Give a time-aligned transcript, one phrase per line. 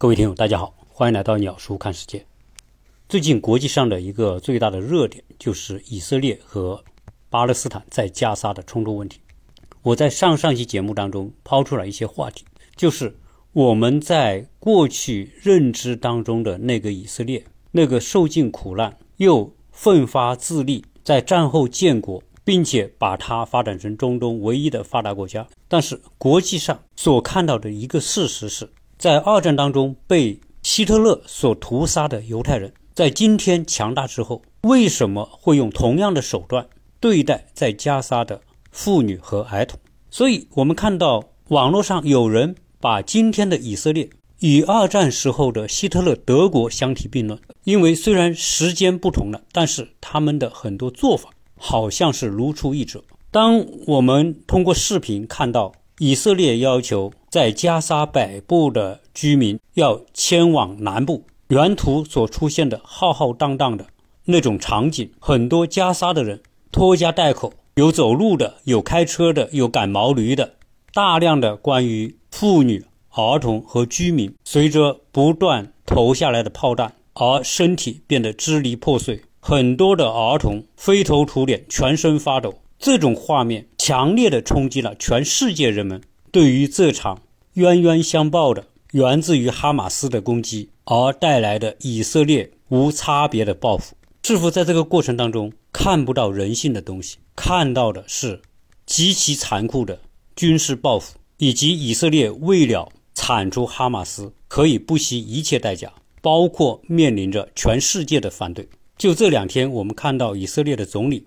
[0.00, 2.24] 各位听友，大家好，欢迎来到鸟叔看世界。
[3.08, 6.84] 最近国际上的一个最大的热点就是以色列和
[7.28, 9.18] 巴勒斯坦在加沙的冲突问题。
[9.82, 12.44] 我在上上期节目当中抛出了一些话题，
[12.76, 13.16] 就是
[13.52, 25.48] 我们在过去认知当中的那个以色列，那个受尽苦难又奋发自立，在战后建国，并且把它发展成中东唯一的发达国家。
[25.66, 28.70] 但是国际上所看到的一个事实是。
[28.98, 36.66] 在二战当中被希特勒所屠杀的犹太人，在今天强大之后，为什么会用同样的手段
[36.98, 38.40] 对待在加沙的
[38.72, 39.78] 妇女和儿童？
[40.10, 53.04] 所以，我们看到网络上有人把今天的以色列与二战时候的希特勒德国相提并论，因为虽然时间不同了，但是他们的很多做法好像是如出一辙。
[53.30, 57.12] 当我们通过视频看到以色列要求。
[57.30, 63.86] 在加沙北部的居民要迁往南部，原图所出现的浩浩荡荡的
[64.24, 66.40] 那种场景，很多加沙的人
[66.72, 70.54] 拖家带口，有走路的，有开车的，有赶毛驴的，
[70.94, 86.00] 大量的关于妇女、儿童和居民，随着不断投下来的炮弹而身体变得支离破碎，很多的儿童灰头土脸，全身发抖，这种画面强烈的冲击了全世界人们。
[86.30, 87.22] 对于这场
[87.54, 98.42] 冤冤相报的、源自于哈马斯的攻击而带来的以色列无差别的报复，似乎在这个过程当中看不到人性的东西，看到的是
[98.84, 100.00] 极其残酷的
[100.36, 108.68] 军事报复，以及以色列为了铲除哈马斯可以不惜一切代价，包括面临着全世界的反对。
[108.96, 111.24] 就这两天，我们看到以色列的总理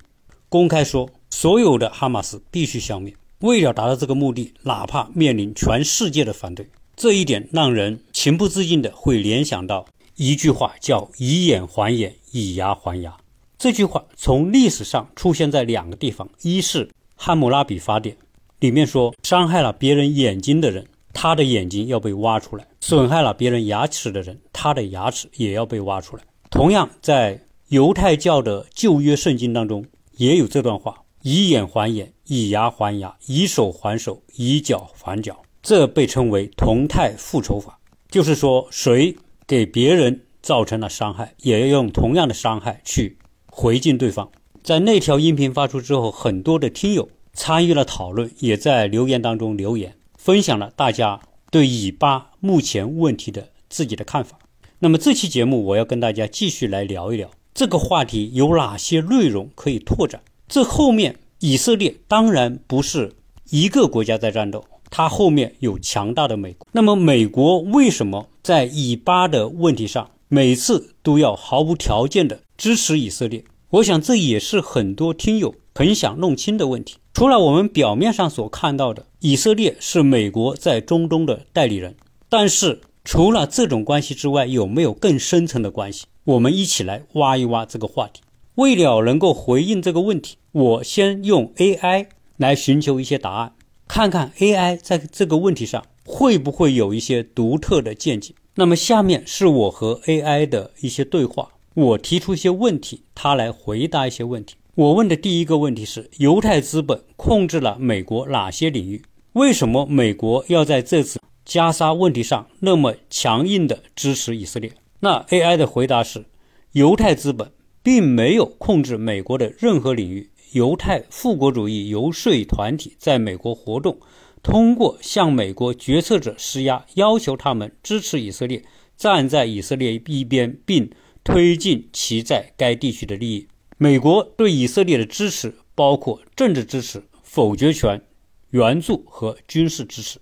[0.49, 3.13] 公开说，所有的哈马斯必须消灭。
[3.41, 13.17] 为了达到这个目的，哪怕面临全世界的反对，这一点让人情不自禁的会联想到一句话，叫“以眼还眼，以牙还牙”。
[13.57, 16.85] 这句话从历史上出现在两个地方：一是
[17.15, 18.15] 《汉谟拉比法典》
[18.59, 26.23] 里面说，伤害了别人眼睛的人，他的眼睛要被挖出来；损害了别人牙齿的人，他的牙齿也要被挖出来。
[26.51, 29.83] 同样，在犹太教的旧约圣经当中
[30.17, 30.95] 也有这段话。
[31.21, 37.79] 以眼还眼，以牙还牙，以手还手，以脚还脚，这被称为同态复仇法。
[38.09, 39.15] 就是说，谁
[39.47, 43.17] 给别人造成了伤害，也要用同样的伤害去
[43.49, 44.29] 回敬对方。
[44.63, 54.37] 在那条音频发出之后，很多的听友参与了讨论，也在留言当中留言，分享了大家对以巴目前问题的自己的看法。
[54.79, 60.21] 那么这期节目，我要跟大家继续来聊一聊这个话题有哪些内容可以拓展。
[60.51, 63.13] 这后面，以色列当然不是
[63.51, 66.67] 一个国家在战斗，它后面有强大的美国。
[66.73, 73.45] 那么，美国为什么在以巴的问题上每次都要毫无条件的支持以色列？
[73.69, 76.97] 我想这也是很多听友很想弄清的问题。
[77.13, 81.95] 除了我们表面上所看到的，以色列是美国在中东的代理人，
[82.27, 86.07] 但是除了这种关系之外，有没有更深层的关系？
[86.25, 88.21] 我们一起来挖一挖这个话题。
[88.55, 93.53] 为了能够回应这个问题，我先用 AI 来寻求一些答案，
[93.87, 98.33] 看看 AI 在这个问题上会不会有一些独特的见解。
[98.55, 104.55] 那么下面是我和 AI 的一些对话，我提出一些问题，它来回答一些问题。
[104.75, 109.01] 我问的第一个问题是：犹太资本控制了美国哪些领域？
[109.33, 114.73] 为什么美国要在这次加沙问题上那么强硬的支持以色列？
[114.99, 116.25] 那 AI 的回答是：
[116.73, 117.49] 犹太资本。
[117.83, 120.29] 并没有控制美国的任何领域。
[120.51, 123.97] 犹太复国主义游说团体在美国活动，
[124.43, 128.61] 通过向美国决策者施压，要求他们支持以色列，
[128.97, 130.91] 站在以色列一边，并
[131.23, 133.47] 推进其在该地区的利益。
[133.77, 138.01] 美国对以色列的支持包括政治支持、否决权、
[138.49, 140.19] 援助和军事支持。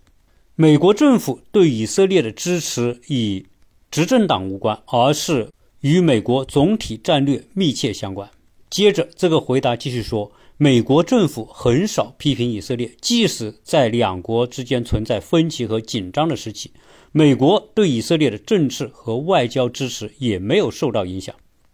[0.54, 3.44] 美国政府对以色列的支持与
[3.90, 5.50] 执政党无关，而是。
[5.82, 8.30] 与美国总体战略密切相关。
[8.70, 16.72] 接着，这个回答继续说，美国政府很少批评以色列，即使在两国之间存在分歧和紧张的时期，
[17.12, 21.34] 美国对以色列的政治和外交支持也没有受到影响。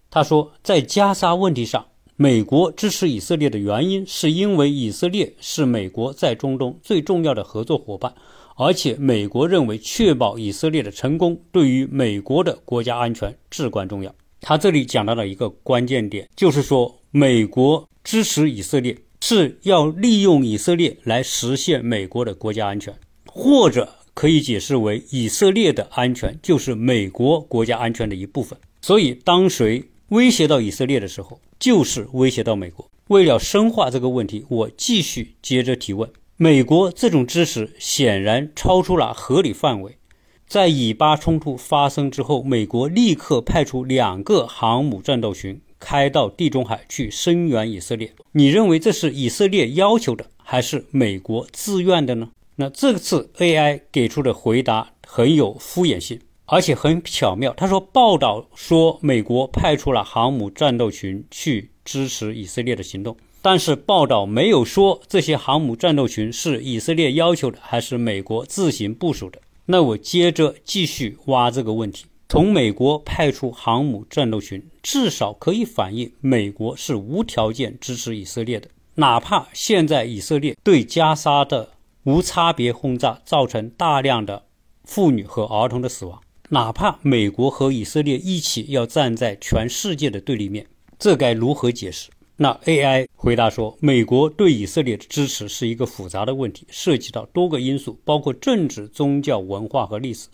[0.10, 1.86] 他说，在加沙问题上，
[2.16, 8.14] 美国支持以色列的原因是因为以色列是美国在中东最重要的合作伙伴。
[8.58, 14.16] 而且，美国认为确保以色列的成功对于美国的国家安全至关重要。
[14.40, 22.94] 他这里讲到了一个关键点，就是说，美国支持以色列是要利用以色列来实现美国的国家安全，
[23.26, 28.58] 或者可以解释为以色列的安全就是美国国家安全的一部分。
[28.82, 32.90] 所以，当谁威胁到以色列的时候，就是威胁到美国。
[33.08, 39.98] 为了深化这个问题，我继续接着提问：美国这种支持显然超出了合理范围。
[40.46, 48.12] 在以巴冲突发生之后，美国立刻派出两个航母战斗群开到地中海去声援以色列。
[48.34, 52.32] 你认为这是以色列要求的，还是美国自愿的呢？
[52.58, 57.54] 那这次 AI 给出的回答很有敷衍性，而且很巧妙。
[57.56, 69.40] 他说，报道说美国派出了航母战斗群去支持以色列的行动，但是报道没有说这些航母战斗群是以色列要求的，还是美国自行部署的。
[69.68, 72.08] 那我接着继续挖这个问题。
[72.28, 78.68] 从美国派出航母战斗群，至少可以反映美国是无条件支持以色列的。
[78.96, 81.70] 哪怕现在以色列对加沙的
[82.06, 84.42] 无差别轰炸造成大量的
[84.86, 86.20] 妇女和儿童的死亡，
[86.50, 90.66] 哪怕美国和以色列一起要站在全世界的对立面，
[90.98, 92.10] 这该如何解释？
[92.38, 100.28] 那 AI 回答说，美国对以色列的支持是一个复杂的问题，涉及到多个因素，包括政治、宗教、文化和历史。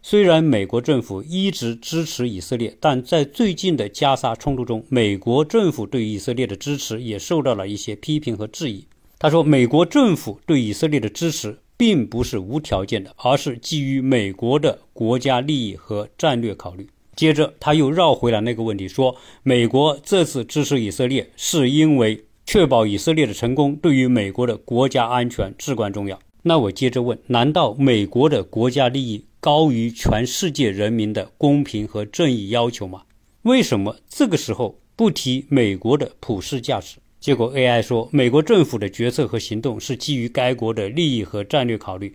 [0.00, 8.86] 虽然美国政府一直支持以色列，但在最近的加沙冲突中，美国政府对以色列的支持也受到了一些批评和质疑。
[9.18, 16.88] 他说，美国政府对以色列的支持并不是无条件的，而是基于美国的国家利益和战略考虑。
[17.16, 26.18] 接着，他又绕回了那个问题，说美国这次支持以色列是因为确保以色列的成功对于美国的国家安全至关重要。
[26.42, 33.02] 那我接着问：难道美国的国家利益高于全世界人民的公平和正义要求吗？
[33.42, 36.96] 为什么这个时候不提美国的普世价值？
[37.18, 42.14] 结果 AI 说，美国政府的决策和行动是基于该国的利益和战略考虑。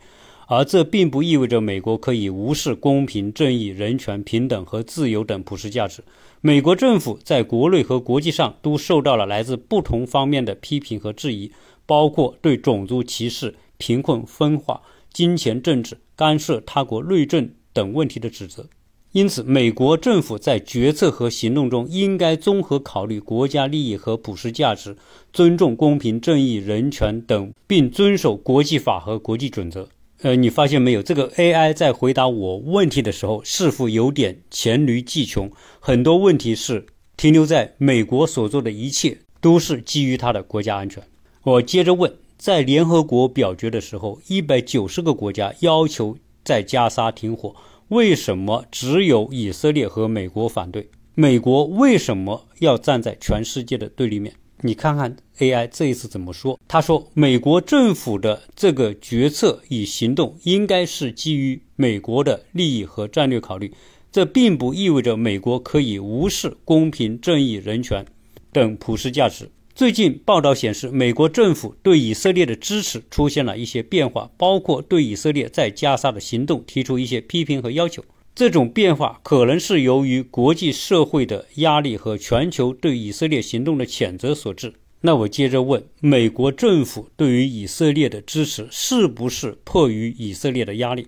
[0.51, 6.03] 而这并不意味着美国可以无视公平、正义、人权、平等和自由等普世价值。
[6.41, 11.51] 美国政府在国内和国际上都受到了来自不同方面的批评和质疑，
[11.85, 14.81] 包括对种族歧视、贫困分化、
[15.13, 18.65] 金钱政治、干涉他国内政等问题的指责。
[19.11, 24.97] 因此，美国政府在决策和行动中应该综合考虑国家利益和普世价值，
[25.31, 29.87] 尊重公平、正义、人权等，并遵守国际法和国际准则。
[30.21, 31.01] 呃，你发现没有？
[31.01, 35.49] 这个 AI 在回答我问题的时候，似乎有点黔驴技穷。
[35.79, 36.85] 很多问题是
[37.15, 41.01] 停留在美国所做的一切都是基于他的国家安全。
[41.43, 47.55] 我接着问，在联合国表决的时候，一百九十个国家要求在加沙停火，
[47.87, 50.89] 为什么只有以色列和美国反对？
[51.15, 54.33] 美国为什么要站在全世界的对立面？
[54.61, 56.59] 你看看 AI 这一次怎么说？
[56.67, 63.73] 他说，美国政府的这个决策与行动应该是基于美国的利益和战略考虑，
[64.11, 68.05] 这并不意味着美国可以无视公平、正义、人权
[68.51, 69.49] 等普世价值。
[69.73, 78.03] 最近报道显示，美国政府对以色列的支持出现了一些变化，包括对以色列在加沙的行动提出一些批评和要求。
[78.39, 84.75] 这种变化可能是由于国际社会的压力和全球对以色列行动的谴责所致。
[85.01, 91.07] 那我接着问：美国政府对于以色列的支持是不是迫于以色列的压力？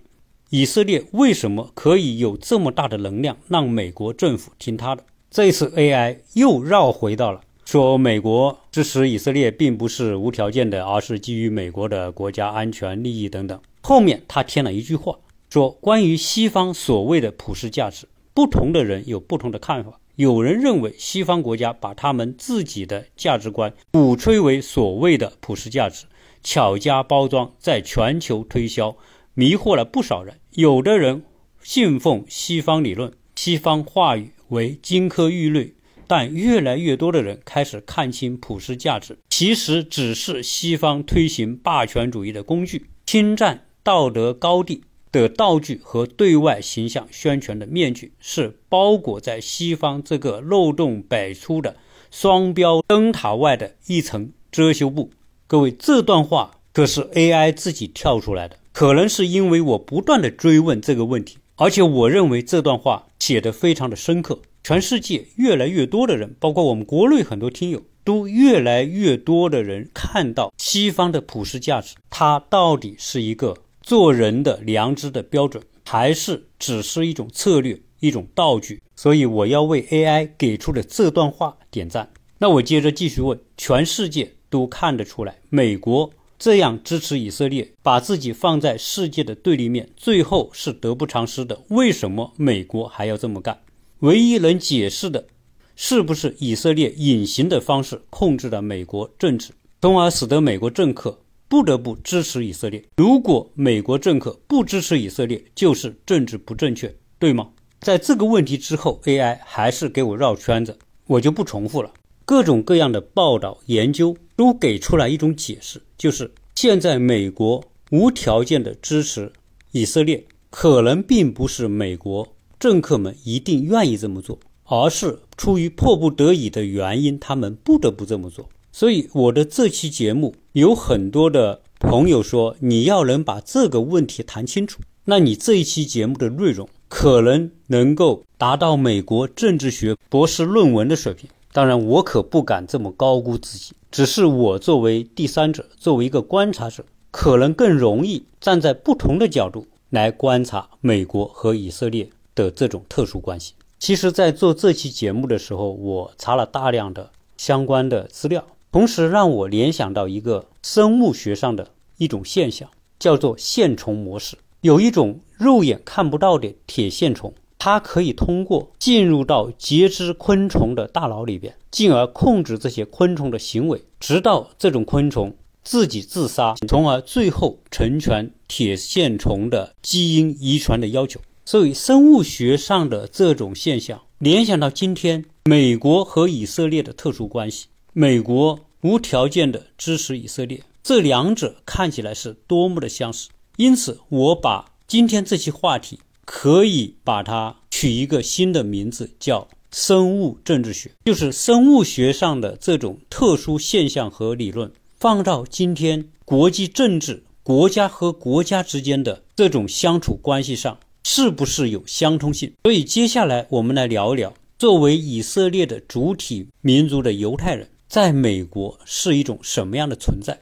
[0.49, 5.05] 以色列为什么可以有这么大的能量让美国政府听他的？
[5.29, 13.57] 这次 AI 又绕回到了说美国支持以色列并不是无条件的，而是基于美国的国家安全利益等等。
[13.83, 15.17] 后面他添了一句话。
[15.51, 19.99] 说关于西方所谓的普世价值，不同的人有不同的看法。
[20.15, 26.05] 有人认为西方国家把他们自己的价值观鼓吹为所谓的普世价值，
[26.41, 28.95] 巧加包装，在全球推销，
[29.33, 30.39] 迷惑了不少人。
[30.51, 31.23] 有的人
[31.61, 35.75] 信奉西方理论、西方话语为金科玉律，
[36.07, 44.83] 但越来越多的人开始看清普世价值其实只是西方推行霸权主义的工具，侵占道德高地。
[45.11, 51.75] 的道具和对外形象宣传的面具，是包裹在西方这个漏洞百出的
[52.09, 55.11] 双标灯塔外的一层遮羞布。
[55.47, 64.39] 各位，这段话可是 AI 自己跳出来的，可能是因为我不断的追问这个问题，而且我认为这段话写的非常的深刻。
[64.63, 73.57] 全世界越来越多的人，包括我们国内很多听友，都越来越多的人看到西方的普世价值，它到底是一个。
[73.81, 78.81] 做人的良知的标准，还是只是一种策略、一种道具？
[78.95, 82.11] 所以我要为 AI 给出的这段话点赞。
[82.37, 91.59] 那我接着继续问：全世界都看得出来，美国这样支持以色列，把自己放在世界的对立面，最后是得不偿失的。
[91.69, 93.61] 为什么美国还要这么干？
[93.99, 95.27] 唯一能解释的，
[95.75, 101.19] 是不是以色列隐形的方式控制了美国政治，从而使得美国政客
[101.51, 102.81] 不得不支持以色列？
[102.95, 107.49] 如果美国政客不支持以色列，就是政治不正确，对吗？
[107.81, 111.91] 在这个问题之后，AI 还是给我绕圈子，我就不重复了。
[112.23, 119.33] 各种各样的报道、研究都给出来一种解释，就是现在美国无条件的支持
[119.73, 122.25] 以色列，可能并不是美国
[122.57, 128.47] 政客们一定愿意这么做，而是出于迫不得已的原因，他们不得不这么做。
[128.81, 141.29] 所以我的这期节目有很多的朋友说，你要能把这个问题谈清楚，那你这一期节目的内容可能能够达到美国政治学博士论文的水平。
[141.53, 143.71] 当然，我可不敢这么高估自己。
[143.91, 153.53] 只是我作为第三者，作为一个观察者，可能更容易站在不同的角度来观察美国和以色列的这种特殊关系。
[153.77, 164.37] 其实，在做这期节目的时候，我查了大量的相关的资料，同时让我联想到一个生物学上的一种现象，叫做线虫模式。
[164.61, 167.33] 有一种肉眼看不到的铁线虫。
[167.63, 181.19] 它可以通过进入到节肢昆虫的大脑里边，进而控制这些昆虫的行为，直到这种昆虫自己自杀，从而最后成全铁线虫的基因遗传的要求。
[181.45, 193.29] 所以，生物学上的这种现象，联想到今天美国和以色列的特殊关系，美国无条件的支持以色列，这两者看起来是多么的相似。
[193.57, 195.99] 因此，我把今天这期话题。
[196.23, 212.53] 可以把它取一个新的名字，叫生物政治学，就是生物学上的这种特殊现象和理论，放到今天国际政治、国家和国家之间的这种相处关系上，是不是有相通性？
[212.63, 220.39] 所以接下来我们来聊一聊，作为以色列的主体民族的犹太人，在美国是一种什么样的存在？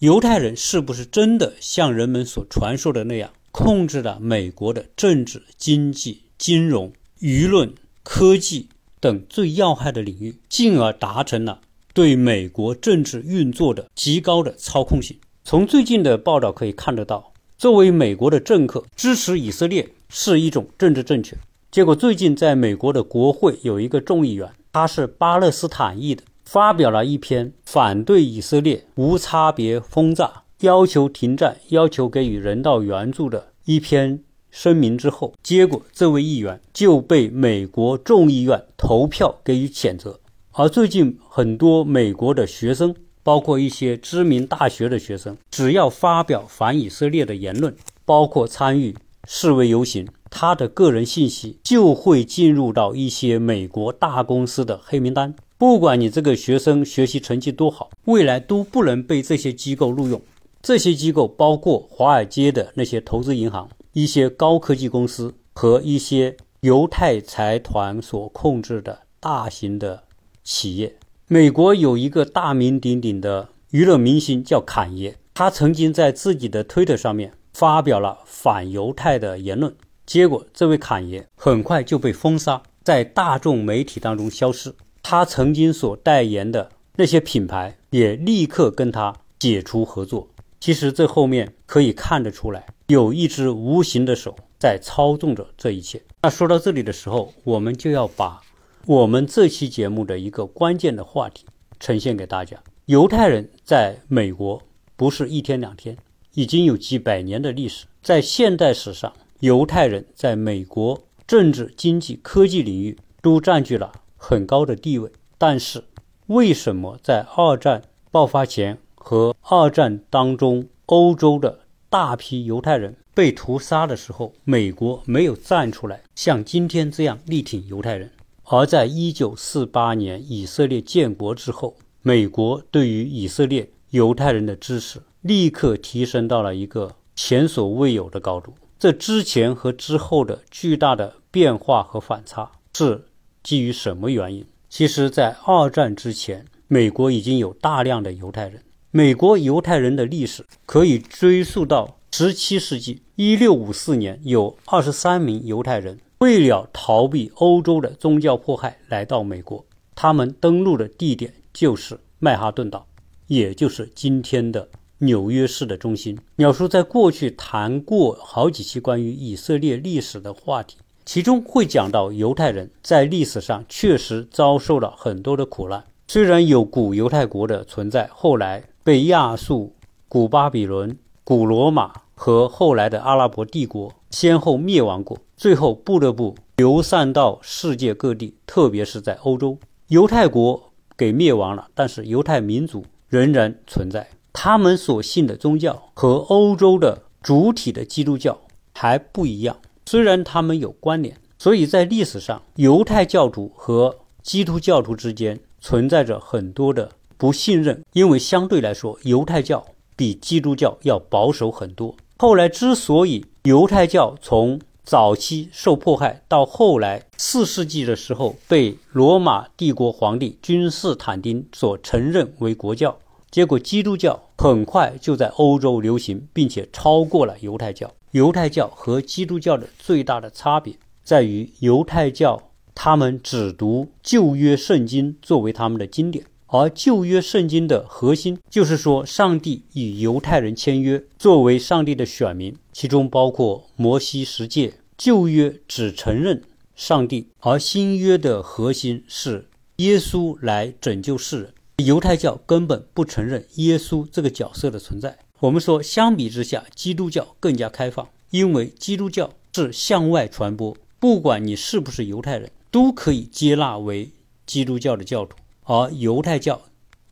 [0.00, 3.30] 犹太人是不是真的像人们所传说的那样？
[3.52, 7.72] 控制了美国的政治、经济、金融、舆论、
[8.02, 11.60] 科技等最要害的领域，进而达成了
[11.94, 15.16] 对美国政治运作的极高的操控性。
[15.44, 21.38] 从最近的报道可以看得到，作为美国的政客支持以色列是一种政治正确。
[21.70, 30.42] 结果，最近在美国的国会有一个众议员，他是巴勒斯坦裔的，发表了一篇反对以色列无差别轰炸。
[30.60, 40.20] 要求停战、要求给予人道援助的一篇声明之后，结果这位议员就被美国众议院投票给予谴责。
[40.50, 48.94] 而最近很多美国的学生，包括一些知名大学的学生，只要发表反以色列的言论，包括参与
[49.26, 55.34] 示威游行，他的个人信息就会进入到一些美国大公司的黑名单。
[55.62, 60.20] 不管你这个学生学习成绩多好，未来都不能被这些机构录用。
[60.60, 70.02] 这些机构包括华尔街的那些投资银行、一些高科技公司和一些犹太财团所控制的大型的
[70.42, 70.96] 企业。
[71.28, 79.72] 美国有一个大名鼎鼎的娱乐明星叫坎爷，他曾经在自己的推特上面发表了反犹太的言论，
[80.04, 84.74] 结果这位坎爷很快就被封杀，在大众媒体当中消失。
[85.02, 90.28] 他曾经所代言的那些品牌也立刻跟他解除合作。
[90.60, 96.00] 其实这后面可以看得出来，有一只无形的手在操纵着这一切。
[96.22, 98.40] 那说到这里的时候，我们就要把
[98.86, 101.46] 我们这期节目的一个关键的话题
[101.80, 104.62] 呈现给大家：犹太人在美国
[104.94, 105.96] 不是一天两天，
[106.34, 107.86] 已经有几百年的历史。
[108.00, 113.90] 在现代史上，犹太人在美国政治、经济、科技领域都占据了
[114.24, 115.10] 很高的地位。
[115.36, 115.82] 但是，
[116.28, 118.78] 为什么在二战爆发前？
[118.94, 121.58] 和二战当中，欧洲的
[121.90, 128.12] 大批犹太人被屠杀的时候，美国没有站出来，像今天这样力挺犹太人。
[128.44, 138.54] 而在一九四八年以色列建国之后，美国对于以色列犹太人的支持立刻提升到了一个前所未有的高度。
[138.78, 143.04] 这之前和之后的巨大的变化和反差是
[143.42, 144.44] 基于什么原因？
[144.68, 148.62] 其实，在二战之前，美国已经有大量的犹太人。
[148.90, 162.86] 美国犹太人的历史可以追溯到十七世纪一六五四年，有二十三名犹太人为了逃避欧洲的宗教迫害来到美国，他们登陆的地点就是曼哈顿岛，
[163.26, 164.68] 也就是今天的
[164.98, 166.18] 纽约市的中心。
[166.36, 175.84] 鸟叔在过去谈过好几期关于以色列历史的话题，其中会讲到犹太人在历史上确实遭受了很多的苦难。
[176.08, 179.74] 虽然有古犹太国的存在，后来被亚述、
[180.08, 189.58] 古巴比伦、古罗马和后来的阿拉伯帝国先后灭亡过，最后不得不流散到世界各地，特别是在欧洲。
[189.88, 194.08] 犹太国给灭亡了，但是犹太民族仍然存在。
[194.32, 198.38] 他们所信的宗教和欧洲的主体的基督教
[198.74, 209.64] 还不一样，虽然他们有关联，所以在历史上，犹太教徒和基督教徒之间存在着很多的不信任，因为相对来说，犹太教
[209.96, 211.94] 比基督教要保守很多。
[212.18, 222.96] 后来之所以犹太教从早期受迫害，到后来四世纪的时候被罗马帝国皇帝君士坦丁所承认为国教，
[223.30, 227.90] 结果基督教很快就在欧洲流行，并且超过了犹太教。
[228.12, 236.26] 犹太教和基督教的最大的差别在于，犹太教他们只读旧约圣经作为他们的经典。
[236.48, 244.74] 而旧约圣经的核心就是说，上帝与犹太人签约，作为上帝的选民，其中包括摩西十诫。
[244.98, 246.42] 旧约只承认
[246.76, 251.54] 上帝，而新约的核心是耶稣来拯救世人。
[251.78, 255.18] 犹太教根本不承认耶稣这个角色的存在。
[255.42, 264.12] 我们说，相比之下，基督教更加开放，因为基督教是向外传播，不管你是不是犹太人，都可以接纳为
[264.46, 265.36] 基督教的教徒。
[265.64, 266.62] 而犹太教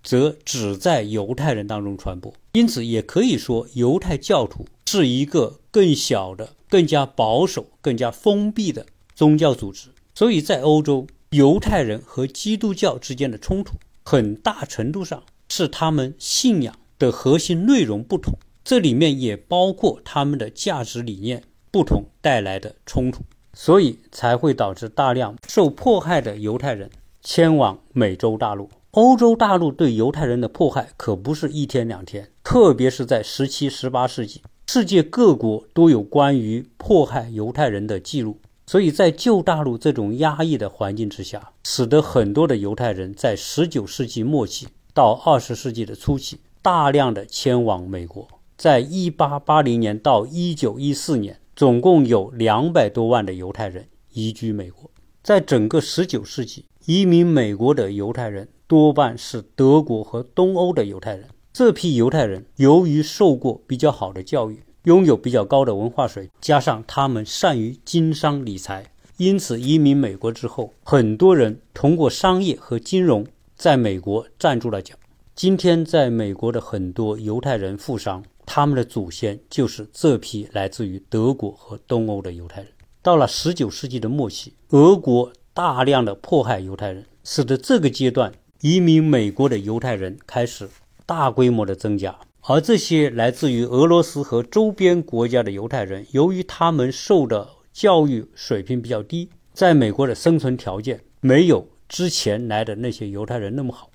[0.04, 9.88] 则只在犹太人当中传播，因此也可以说，犹太教徒是一个更小的、更加保守、更加封闭的宗教组织。
[10.14, 21.42] 所以在欧洲，犹太人和基督教之间的冲突，很大程度上是他们信仰的核心内容不同，这里面也包括他们的价值理念
[21.72, 23.22] 不同带来的冲突，
[23.54, 26.90] 所以才会导致大量受迫害的犹太人。
[27.22, 38.38] 迁往美洲大陆、欧洲大陆对犹太人的迫害可不是一天两天，特别是在十七、十八世纪，世界各国都有关于迫害犹太人的记录。
[38.66, 48.26] 所以在旧大陆这种压抑的环境之下，使得很多的犹太人在十九世纪末期到二十世纪的初期，大量的迁往美国。
[48.56, 54.90] 在一八八零年到一九一四年，总共有两百多万的犹太人移居美国。
[55.22, 56.64] 在整个十九世纪。
[56.86, 61.28] 移民美国的犹太人多半是德国和东欧的犹太人。
[61.52, 74.96] 这批犹太人由于受过比较好的教育，拥有比较高的文化水，加上他们善于经商理财，因此移民美国之后，很多人通过商业和金融在美国站住了脚。
[75.42, 82.70] 今天，在美国的很多犹太人富商，他们的祖先就是这批来自于德国和东欧的犹太人。
[83.00, 85.32] 到了十九世纪的末期，俄国。
[85.54, 90.68] 大量的迫害犹太人，使得这个阶段移民美国的犹太人开始
[91.06, 92.14] 大规模的增加。
[92.42, 103.89] 而这些来自于俄罗斯和周边国家的犹太人，由于他们受的教育水平比较低，在美国的生存条件没有之前来的那些犹太人那么好，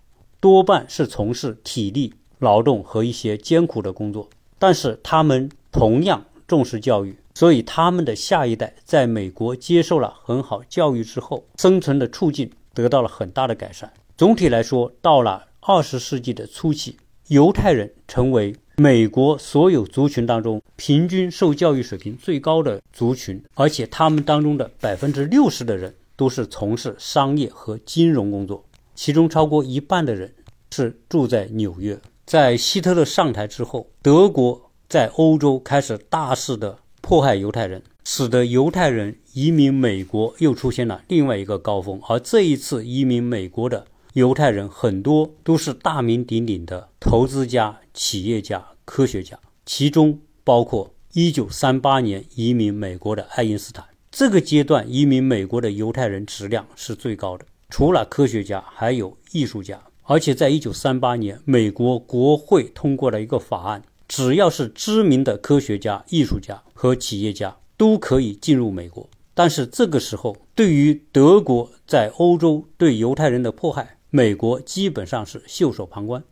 [0.45, 4.29] 多半是从事体力劳动和一些艰苦的工作。
[4.59, 7.17] 但是他们同样重视教育。
[7.33, 13.91] 所以，他们的下一代在美国接受了很好教育之后，生存的处境得到了很大的改善。
[14.15, 16.95] 总体来说，到了二十世纪的初期，
[17.29, 28.63] 犹太人成为美国所有族群当中平均受教育水平最高的族群，而且他们当中的百分之六十的人都是从事商业和金融工作，
[28.95, 30.33] 其中超过一半的人
[30.71, 31.99] 是住在纽约。
[32.25, 36.79] 在希特勒上台之后，德国在欧洲开始大肆的。
[37.07, 42.01] 迫害犹太人，使得犹太人移民美国又出现了另外一个高峰。
[42.09, 53.85] 而这一次移民美国的犹太人，很多都是大名鼎鼎的投资家、企业家、科学家，其中包括1938年移民美国的爱因斯坦。
[54.09, 59.81] 这个阶段移民美国的犹太人质量是最高的，除了科学家，还有艺术家。
[60.03, 63.81] 而且在1938年，美国国会通过了一个法案。
[64.07, 69.09] 只要是知名的科学家、艺术家和企业家都可以进入美国。
[69.33, 76.23] 但是这个时候，对于德国在欧洲对犹太人的迫害，美国基本上是袖手旁观。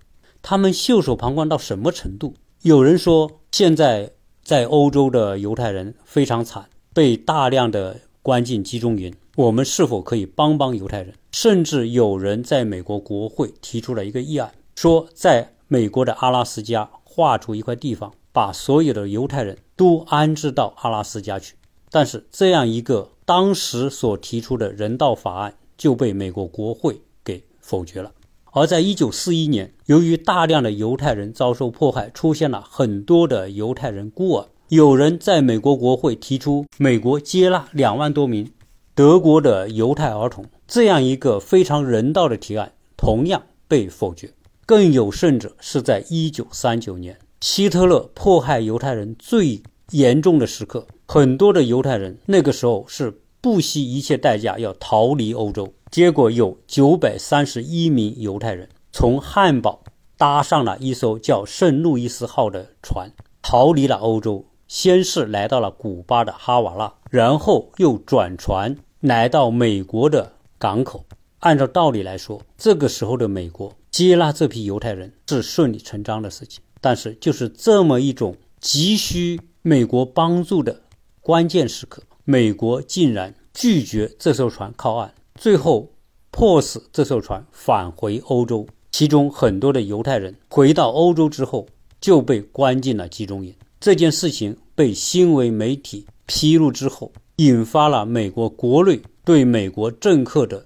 [0.43, 2.35] 他们袖手旁观到什么程度？
[2.61, 4.11] 有人说，现在
[4.43, 9.11] 在欧洲的犹太人非常惨，被大量的关进集中营。
[9.35, 11.13] 我们是否可以帮帮犹太人？
[11.31, 16.89] 甚至有人在美国国会提出了一个议案，说在美国的阿拉斯加。
[17.15, 21.53] 划出一块地方，把所有的犹太人都安置到阿拉斯加去。
[21.91, 28.11] 但是这样一个当时所提出的人道法案就被美国国会给否决了。
[28.51, 34.47] 而在一九四一年，由于大量的犹太人遭受迫害，出现了很多的犹太人孤儿。
[34.69, 38.51] 有人在美国国会提出，美国接纳两万多名
[38.95, 44.31] 德国的犹太儿童，这样一个非常人道的提案，同样被否决。
[44.67, 55.73] 更有甚者，是在一九三九年，希特勒迫害犹太人最严重的时刻，很多的犹太人那个时候是不惜一切代价要逃离欧洲。
[55.89, 59.83] 结果有九百三十一名犹太人从汉堡
[60.17, 64.45] 搭上了一艘叫圣路易斯号的船，逃离了欧洲。
[64.73, 71.05] 先是来到了古巴的哈瓦那，然后又转船来到美国的港口。
[71.41, 76.63] 按照道理来说，这个时候的美国接纳这批犹太人是顺理成章的事情。
[76.81, 80.81] 但是，就是这么一种急需美国帮助的
[81.21, 85.91] 关键时刻，美国竟然拒绝这艘船靠岸，最后
[86.31, 88.65] 迫使这艘船返回欧洲。
[88.91, 91.67] 其中很多的犹太人回到欧洲之后
[92.01, 93.53] 就被关进了集中营。
[93.83, 94.55] 这件事情。
[94.75, 100.65] 被新闻媒体披露之后，引发了美国国内对美国政客的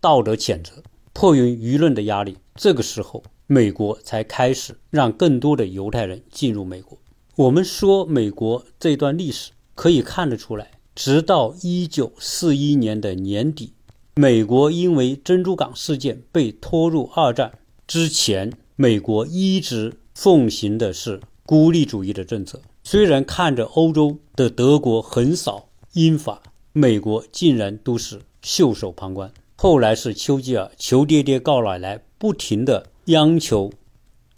[0.00, 0.82] 道德谴责。
[1.12, 6.98] 迫于舆论的压力，这个时候美国才开始让更多的犹太人进入美国。
[7.36, 13.72] 我们说美国这段历史可以看得出来，直到一九四一年的年底，
[14.16, 22.62] 美国因为珍珠港事件被拖入二战之前，美国一直奉行的是孤立主义的政策。
[22.84, 26.40] 虽然看着欧洲的德国横扫英法，
[26.72, 29.32] 美国竟然都是袖手旁观。
[29.56, 33.72] 后来是丘吉尔求爹爹告奶奶，不停的央求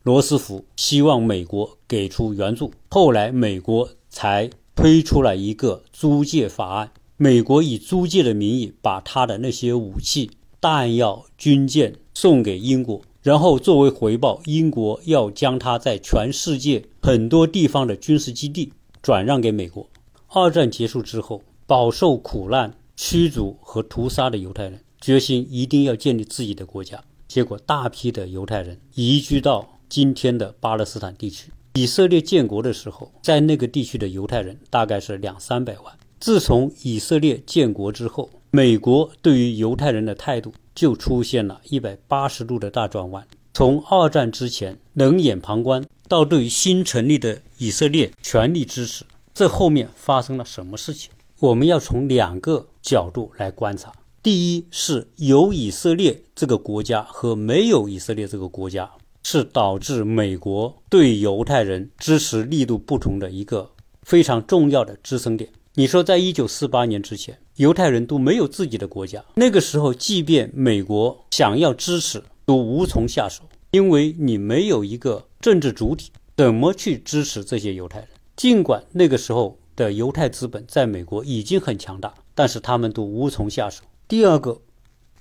[0.03, 2.73] 罗斯福，希望美国给出援助。
[2.89, 13.03] 后来美国才推出了一个租借法案，美国以租借的名义把他的那些武器、弹药、军舰送给英国。
[13.23, 19.89] 然后作为回报，英国要将他在全世界很多地方的军事基地转让给美国。
[20.27, 27.01] 二战结束之后，饱受苦难、驱逐和屠杀的犹太人决心一定要建立自己的国家。
[27.29, 31.53] 结果，大批的犹太人移居到今天的巴勒斯坦地区。
[31.75, 35.95] 以色列建国的时候，在那个地区的犹太人大概是两三百万。
[36.19, 40.53] 自从以色列建国之后，美国对于犹太人的态度。
[40.75, 49.05] 就出现了一百八十度的大转弯，从二战之前冷眼旁观，到对新成立的以色列全力支持，
[49.35, 51.11] 这后面发生了什么事情？
[51.39, 58.91] 我们要从两个角度来观察：第一，是有以色列这个国家和没有以色列这个国家，
[59.23, 63.71] 是导致美国对犹太人支持力度不同的一个
[64.03, 65.51] 非常重要的支撑点。
[65.75, 67.39] 你说，在一九四八年之前。
[67.57, 78.09] 犹太人都没有自己的国家，那个时候，即便美国想要支持，都无从下手，因为你没有一个政治主体，怎么去支持这些犹太人？
[78.37, 83.83] 尽管那个时候的犹太资本在美国已经很强大，但是他们都无从下手。
[84.09, 84.61] 第二个，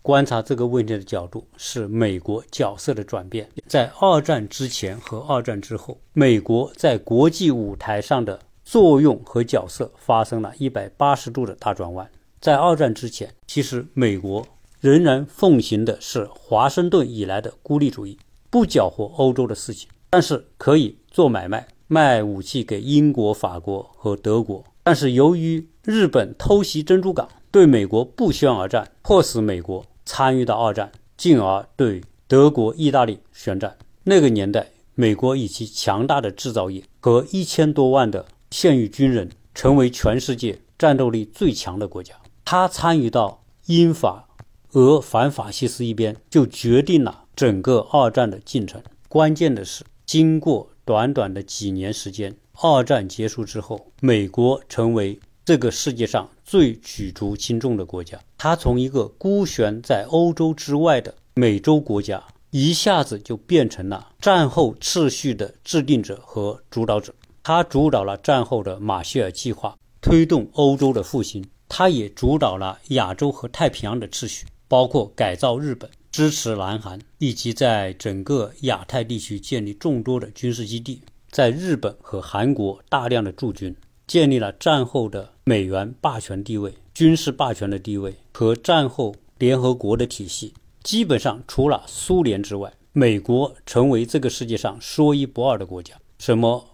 [0.02, 8.40] 观察这个问题的角度是美国角色的转变，在二战之前和二战之后，美国在国际舞台上的
[8.72, 12.10] 作用和角色发生了一百八十度的大转弯。
[12.40, 14.48] 在二战之前，其实美国
[14.80, 18.18] 仍然奉行的是华盛顿以来的孤立主义，
[18.50, 24.64] 不搅和欧洲的事情，但是可以做买卖，卖武器给英国、法国和德国。
[24.84, 33.76] 但是由于日本偷袭珍珠港，对美国不宣而战，迫使美国参与到二战，进而对德国、意大利宣战。
[34.06, 42.14] 那个年代，美国以其强大的制造业和一千多万的现役军人，成为全世界战斗力最强的国家。
[42.44, 44.28] 他参与到英法
[44.74, 48.84] 俄反法西斯一边，就决定了整个二战的进程。
[49.08, 58.20] 关键的是，经过短短的几年时间，二战结束之后，美国成为这个世界上最举足轻重的国家。
[58.38, 67.14] 他从一个孤悬在欧洲之外的美洲国家，一下子就变成了战后秩序的制定者和主导者。
[67.44, 71.44] 他主导了战后的马歇尔计划，推动欧洲的复兴。
[71.68, 83.74] 他也主导了亚洲和太平洋的秩序，包括改造日本、支持南韩，以及在整个亚太地区建立众多的军事基地，在日本和韩国大量的驻军，
[84.06, 90.54] 建立了战后的美元霸权地位、军事霸权的地位和战后联合国的体系。
[90.84, 95.96] 基本上除了苏联之外，美国成为这个世界上说一不二的国家。
[96.20, 96.68] 什么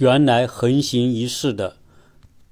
[0.00, 1.76] 原来横行一世的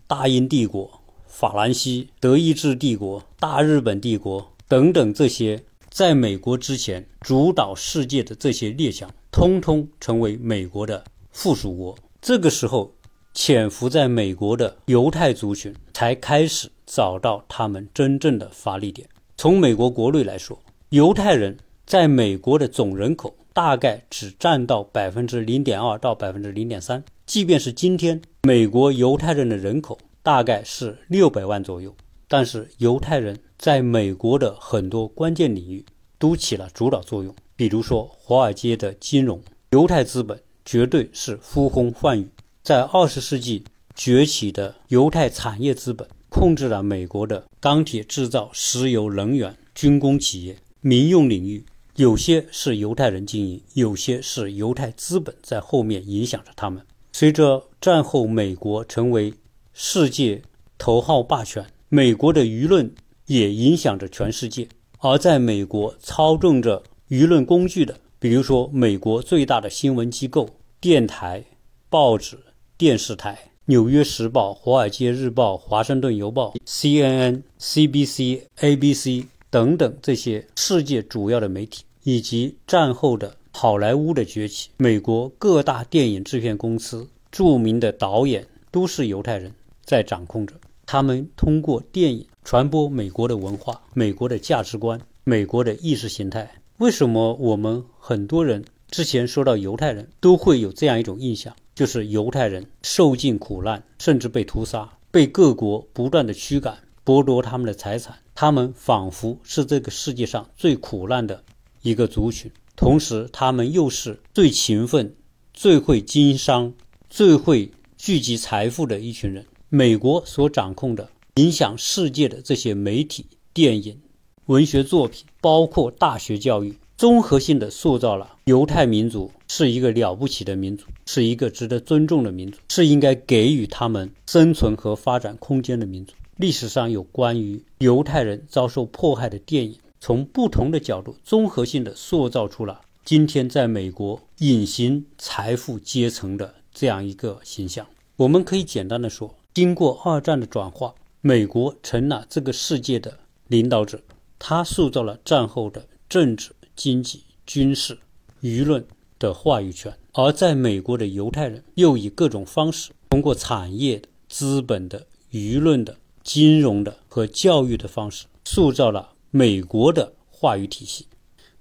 [0.07, 11.97] 大英帝国、法兰西、德意志帝国、大日本帝国等等这些在美国之前主导世界的这些列强，通通成为美国的附属国。
[12.21, 12.93] 这个时候，
[13.33, 19.09] 潜伏在美国的犹太族群才开始找到他们真正的发力点。
[19.39, 20.59] 从美国国内来说，
[20.91, 21.57] 犹太人
[21.87, 23.35] 在美国的总人口。
[23.55, 27.03] 大概只占到百分之零点二到百分之零点三。
[27.29, 31.95] 即便是今天，美国犹太人的人口大概是六百万左右，
[32.27, 35.85] 但是犹太人在美国的很多关键领域
[36.19, 37.35] 都起了主导作用。
[37.55, 42.27] 比如说，华尔街的金融，犹太资本绝对是呼风唤雨。
[42.63, 43.63] 在二十世纪
[43.95, 51.63] 崛起的犹太产业资本，控制了美国的钢铁制造、石油能源、军工企业、民用领域。
[51.97, 56.83] 有些是犹太人经营，有些是犹太资本在后面影响着他们。
[57.19, 59.35] 随着战后美国成为
[59.73, 60.41] 世界
[60.79, 62.95] 头号霸权，美国的舆论
[63.27, 64.69] 也影响着全世界。
[65.01, 70.49] 而在美国操纵着舆论工具的，比如说美国最大的新闻机构、
[70.81, 71.45] 电台、
[71.91, 72.39] 报纸、
[72.77, 81.83] 电视台，《纽约时报》《华尔街日报》《华盛顿邮报》、CNN、CBC、ABC 等等这些世界主要的媒体。
[82.05, 90.55] 以及战后的好莱坞的崛起，美国各大电影制片公司著名的导演都是犹太人在掌控着。
[90.87, 96.49] 他们通过电影传播美国的文化、美国的价值观、美国的意识形态。
[96.77, 111.43] 为什么我们很多人之前说到犹太人都会有这样一种印象，就是犹太人受尽苦难，甚至被屠杀，被各国不断的驱赶，剥夺他们的财产，他们仿佛是这个世界上最苦难的。
[111.83, 115.13] 一个族群，同时他们又是最勤奋、
[115.53, 116.73] 最会经商、
[117.11, 119.45] 最会聚集财富的一群人。
[119.69, 123.99] 美国所掌控的、影响世界的这些媒体、电影、
[124.47, 136.15] 文学作品，包括大学教育，综合性的塑造了犹太民族是一个了不起的民族，是一个值得尊重的民族，是应该给予他们生存和发展空间的民族。
[136.37, 139.77] 历史上有关于犹太人遭受迫害的电影。
[140.01, 147.87] 从不同的角度，综合性的塑造出了今天在美国隐形财富阶层的这样一个形象。
[148.17, 154.01] 我们可以简单的说，经过二战的转化，美国成了这个世界的领导者，
[154.39, 157.99] 他塑造了战后的政治、经济、军事、
[158.43, 158.87] 舆论
[159.19, 159.97] 的话语权。
[160.13, 169.13] 而在美国的犹太人又以各种方式，通过产业、资本的、舆论的、金融的和教育的方式，塑造了。
[169.31, 171.07] 美国的话语体系，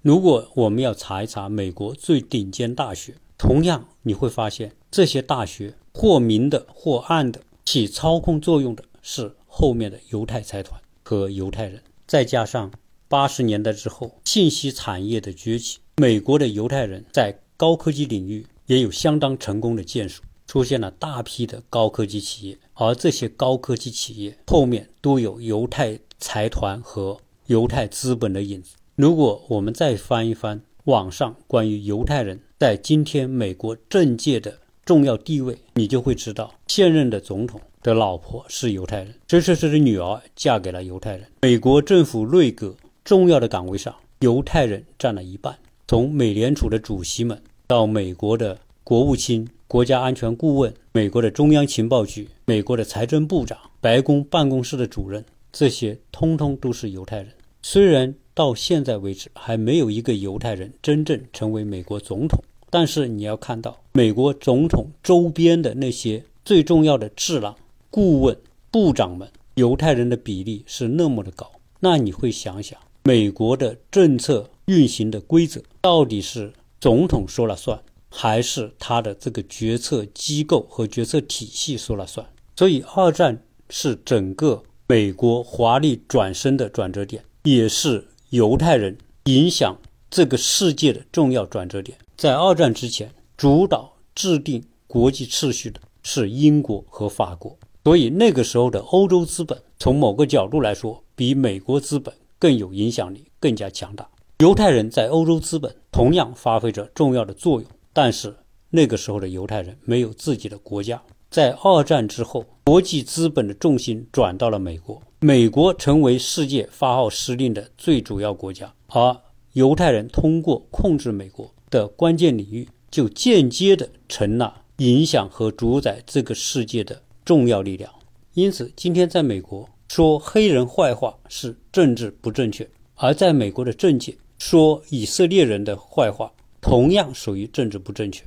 [0.02, 12.72] 如果我们要查一查美国最顶尖大学，同样你会发现这些大学或明的或暗的起操控作用的是后面的犹太财团和犹太人，再加上
[13.10, 27.20] 八十年代之后信息产业的崛起，美国的犹太人在高科技领域也有相当成功的建树，出现了大批的高科技企业，而这些高科技企业后面都有犹太财团和。
[27.48, 28.76] 犹太资本的影子。
[28.96, 41.26] 如果我们再翻一翻网上关于犹太人在今天美国政界的重要地位，你就会知道，现任的总统的老婆是犹太人，这是他的女儿嫁给了犹太人。
[41.42, 45.58] 美国政府内阁重要的岗位上，犹太人占了一半。
[45.88, 57.30] 从美联储的主席们到美国的国务卿、国家安全顾问、美国的中央情报局、美国的财政部长、白宫办公室的主任，这些通通都是犹太人。
[57.70, 67.54] 虽然到现在为止还没有一个犹太人真正成为美国总统，但是你要看到美国总统周边的那些最重要的智囊、
[67.92, 68.38] 顾问、
[68.72, 71.52] 部长们，犹太人的比例是那么的高，
[71.82, 77.78] 那你会想想，美国的政策运行的规则到底是总统说了算，
[78.08, 82.26] 还是他的这个决策机构和决策体系说了算？
[82.56, 87.22] 所以，二战是整个美国华丽转身的转折点。
[87.48, 89.78] 也是犹太人影响
[90.10, 91.98] 这个世界的重要转折点。
[92.18, 104.10] 在二战之前，主导制定国际秩序的是英国和法国，所以那个时候的欧洲资本，从某个角度来说，比美国资本更有影响力，更加强大。
[104.40, 108.36] 犹太人在欧洲资本同样发挥着重要的作用，但是
[108.72, 111.02] 那个时候的犹太人没有自己的国家。
[111.38, 115.00] 在二战之后，国际资本的重心转到了美国。
[115.20, 119.16] 美国成为世界发号施令的最主要国家，而
[119.54, 127.94] 犹太人通过控制美国的关键领域，就间接的成了影响和主宰这个世界的重要力量。
[128.34, 138.24] 因此，今天在美国说黑人坏话是政治不正确，而在美国的政界说以色列人的坏话同样属于政治不正确。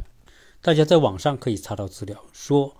[0.63, 2.73] 大家在网上可以查到资料，说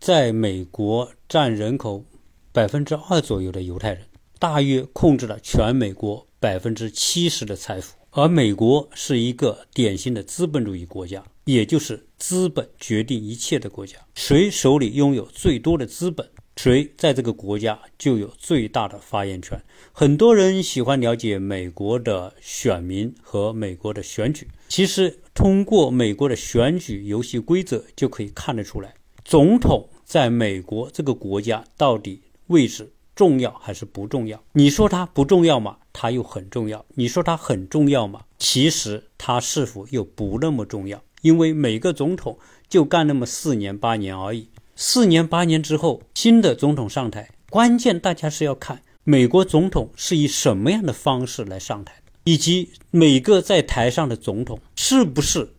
[0.00, 2.04] 在美国占人口
[2.52, 4.02] 百分之二左右的犹太人，
[4.38, 7.96] 大约控制了全美国百分之七十的财富。
[8.10, 13.98] 而美国是一个典型的资本主义国家，也就是资本决定一切的国家。
[14.14, 19.62] 谁手里拥有最多的资本，谁在这个国家就有最大的发言权。
[19.92, 28.94] 很多人喜欢了解美国的选民和美国的选举，其实通过美国的选举游戏规则就可以看得出来，
[29.26, 32.92] 总统在美国这个国家到底位置。
[33.16, 34.44] 重要还是不重要？
[34.52, 35.78] 你说它不重要吗？
[35.90, 36.84] 它又很重要。
[36.96, 38.20] 你说它很重要吗？
[38.38, 41.02] 其实它是否又不那么重要？
[41.22, 44.50] 因为每个总统就干那么四年八年而已。
[44.76, 55.54] 四年八年之后，新的总统上台，关键大家是要看美国总统是以什么样的方式来上台的，以及每个在台上的总统是不是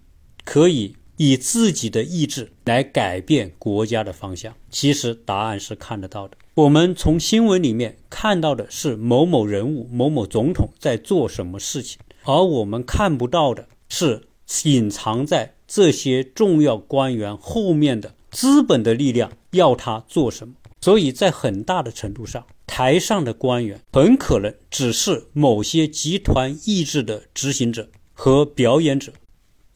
[0.46, 0.96] 可以。
[1.18, 6.38] 以自己的意志来改变国家的方向，其实答案是看得到的。
[6.54, 14.28] 我们从新闻里面看到的是某某人物、某某总统在做什么事情，而我们看不到的是
[14.64, 20.54] 隐藏在这些重要官员后面的资本的力量要他做什么。
[20.80, 29.12] 所以在很大的程度上，台上的官员很可能只是某些集团意志的执行者和表演者。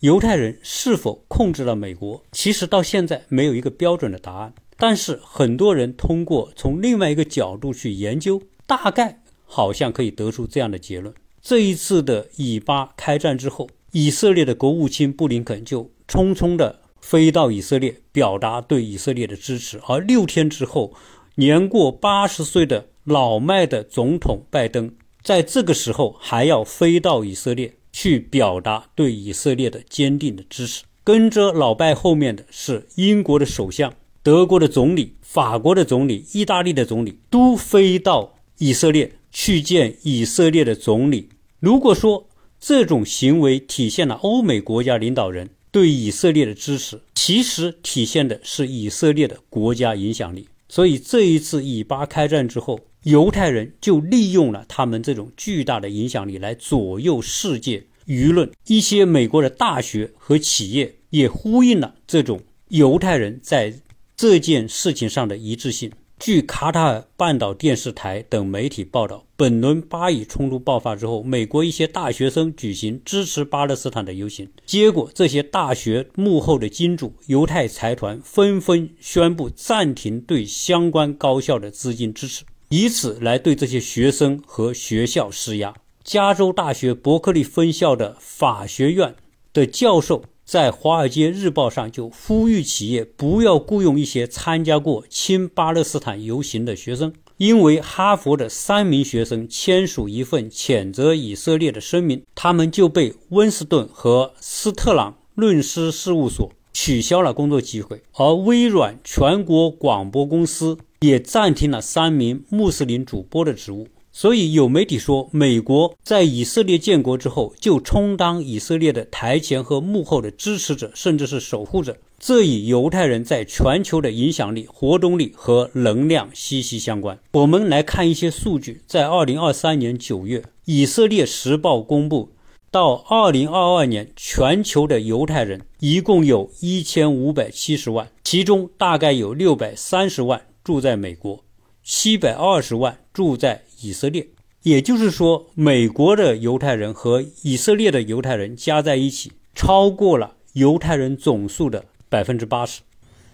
[0.02, 2.24] 犹太人是否控制了美国？
[2.32, 4.52] 其实到现在没有一个标准的答案。
[4.76, 19.80] 但是很多人通过从另外一个角度去研究，大概好像可以得出这样的结论：这一次的以巴开战之后，以色列的国务卿布林肯就匆匆地飞到以色列，表达对以色列的支持。
[19.88, 20.96] 而六天之后，
[21.36, 27.76] 年过八十岁的老迈的总统拜登，在这个时候还要飞到以色列。
[27.91, 30.84] 去表达对以色列的坚定的支持。
[31.04, 41.30] 跟着老拜后面的是英国的首相、德国的总理、法国的总理、意大利的总理，都飞到以色列去见以色列的总理。
[41.60, 50.47] 如果说这种行为体现了欧美国家领导人对以色列的支持，其实体现的是以色列的国家影响力。
[50.69, 52.80] 所以这一次以巴开战之后。
[53.04, 58.52] 犹太人就利用了他们这种巨大的影响力来左右世界舆论。
[58.68, 63.74] 一些美国的大学和企业也呼应了这种犹太人在
[64.16, 65.92] 这件事情上的一致性。
[66.20, 82.44] 据卡塔尔半岛电视台等媒体报道，本轮巴以冲突爆发之后，美国一些大学生举行支持巴勒斯坦的游行，结果这些大学幕后的金主犹太财团纷纷宣布暂停对相关高校的资金支持。
[82.74, 85.74] 以此来对这些学生和学校施压。
[86.06, 89.14] 加州大学伯克利分校的法学院
[89.52, 110.78] 的教授在《华尔街日报》上就呼吁企业不要雇佣一些参加过亲巴勒斯坦游行的学生，因为哈佛的三名学生签署一份谴责以色列的声明，他们就被温斯顿和斯特朗律师事务所取消了工作机会，而微软全国广播公司。
[111.02, 121.98] 也暂停了三名穆斯林主播的职务，所以有媒体说，美国在以色列建国之后就充当以色列的台前和幕后的支持者，甚至是守护者。
[122.20, 127.18] 这与犹太人在全球的影响力、活动力和能量息息相关。
[127.32, 132.30] 我们来看一些数据，在二零二三年九月，以色列时报公布，
[132.72, 140.42] 到二零二二年，全球的犹太人一共有一千五百七十万，其中大概有六百三十万。
[140.64, 141.44] 住在美国，
[141.84, 144.28] 七百二十万住在以色列，
[144.62, 152.82] 也就是说，美国的犹太人和以色列的犹太人加在一起，超过了犹太人总数的百分之八十。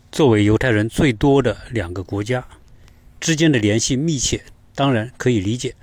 [0.10, 2.48] 作为犹太人最多的两个国家
[3.20, 4.42] 之间的联系密切，
[4.74, 5.76] 当然可以理解。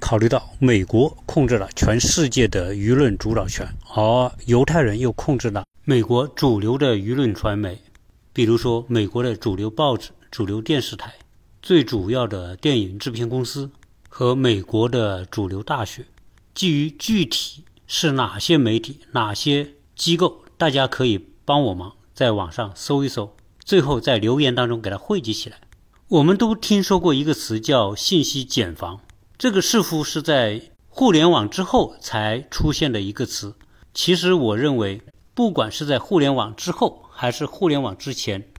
[0.00, 7.78] 考虑到美国控制了全世界的舆论主导权，而犹太人又控制了美国主流的舆论传媒，
[8.32, 10.10] 比如说美国的主流报纸。
[10.30, 11.12] 主流电视台、
[11.60, 13.68] 最主要的电影制片公司
[14.08, 16.06] 和美国的主流大学，
[16.54, 23.34] 基于具体是哪些媒体、哪些机构，大家可以帮我忙在网上搜一搜，
[23.64, 25.56] 最后在留言当中给它汇集起来。
[26.06, 29.00] 我们都听说过一个词叫“信息茧房”，
[29.40, 30.60] 这个似乎是在
[30.90, 33.54] 互联网之后才出现的一个词。
[33.94, 35.00] 其实我认为，
[35.32, 38.50] 不管是在互联网之后，还是互联网之前，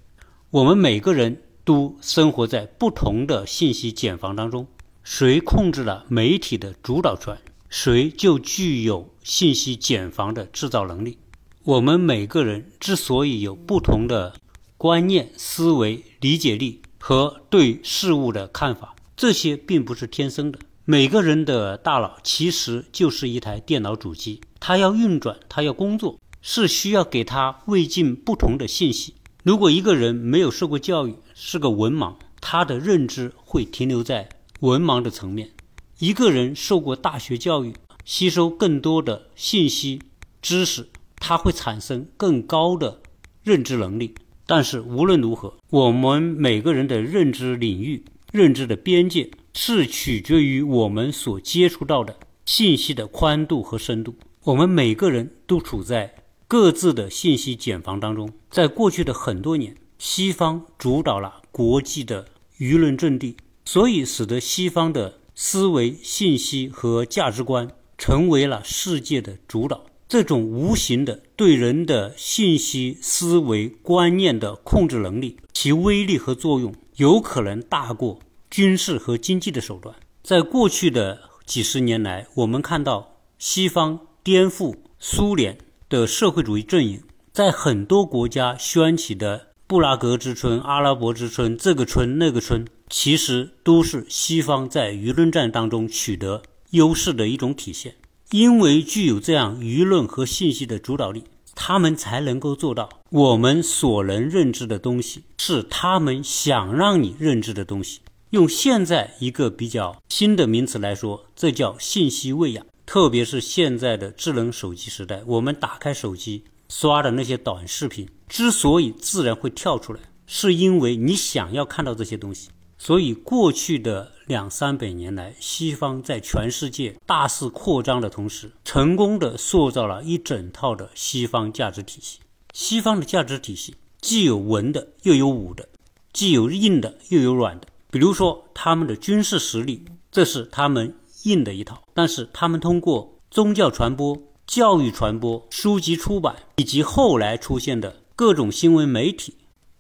[0.49, 4.65] 我们每个人都生活在不同的信息茧房当中。
[5.03, 7.37] 谁控制了媒体的主导权，
[7.69, 11.19] 谁就具有信息茧房的制造能力。
[11.63, 14.33] 我们每个人之所以有不同的
[14.79, 20.57] 观念、思维、理解力和对事物的看法，这些并不是天生的。
[20.85, 29.13] 每个人的大脑其实就是一台电脑主机，它要运转，它要工作，是需要给它喂进不同的信息。
[29.43, 34.27] 如果一个人没有受过教育，是个文盲，他的认知会停留在。
[34.61, 35.51] 文盲的层面，
[35.99, 37.73] 一个人受过大学教育，
[38.03, 40.01] 吸收更多的信息
[40.41, 43.01] 知识，他会产生更高的
[43.43, 44.15] 认知能力。
[44.45, 54.15] 但是无论如何，我们每个人的认知领域、认知的边界是取决于我们所接触到的信息的宽度和深度。
[54.43, 56.15] 我们每个人都处在
[56.47, 58.31] 各自的信息茧房当中。
[58.49, 62.27] 在过去的很多年，西方主导了国际的
[62.59, 63.37] 舆论阵地。
[63.63, 69.85] 所以，使得西方的思维、信息和价值观成为了世界的主导。
[70.09, 78.19] 这种无形的对人的信息、思维、观念的控制能力，其威力和作用有可能大过
[78.51, 79.95] 军事和经济的手段。
[80.21, 85.57] 在过去的几十年来，我们看到西方颠覆苏联
[85.89, 92.67] 的社会主义阵营，在很多国家掀起的布拉格之春、阿拉伯之春，这个春那个春。
[92.93, 97.95] 其实都是西方在舆论战当中取得优势的一种体现，
[98.31, 101.23] 因为具有这样舆论和信息的主导力，
[101.55, 108.01] 他们才能够做到我们所能认知的东西是他们想让你认知的东西。
[108.31, 112.65] 用现在一个比较新的名词来说，这叫信息喂养。
[112.85, 122.49] 特别是现在的智能手机时代，我们打开手机刷的那些短视频，之所以自然会跳出来，是因为你想要看到这些东西。
[122.77, 132.19] 所以，过去的两三百年来，西方在全世界大肆扩张的同时，成功的塑造了一整套的西方价值体系。
[132.53, 135.65] 西方的价值体系既有文的，又有武的；
[136.13, 137.67] 既有硬的，又有软的。
[137.91, 144.17] 比如说，他们的军事实力，这是他们硬的一套；但是，他们通过宗教传播、
[144.47, 149.35] 教育传播、书籍出版，以及后来出现的各种新闻媒体。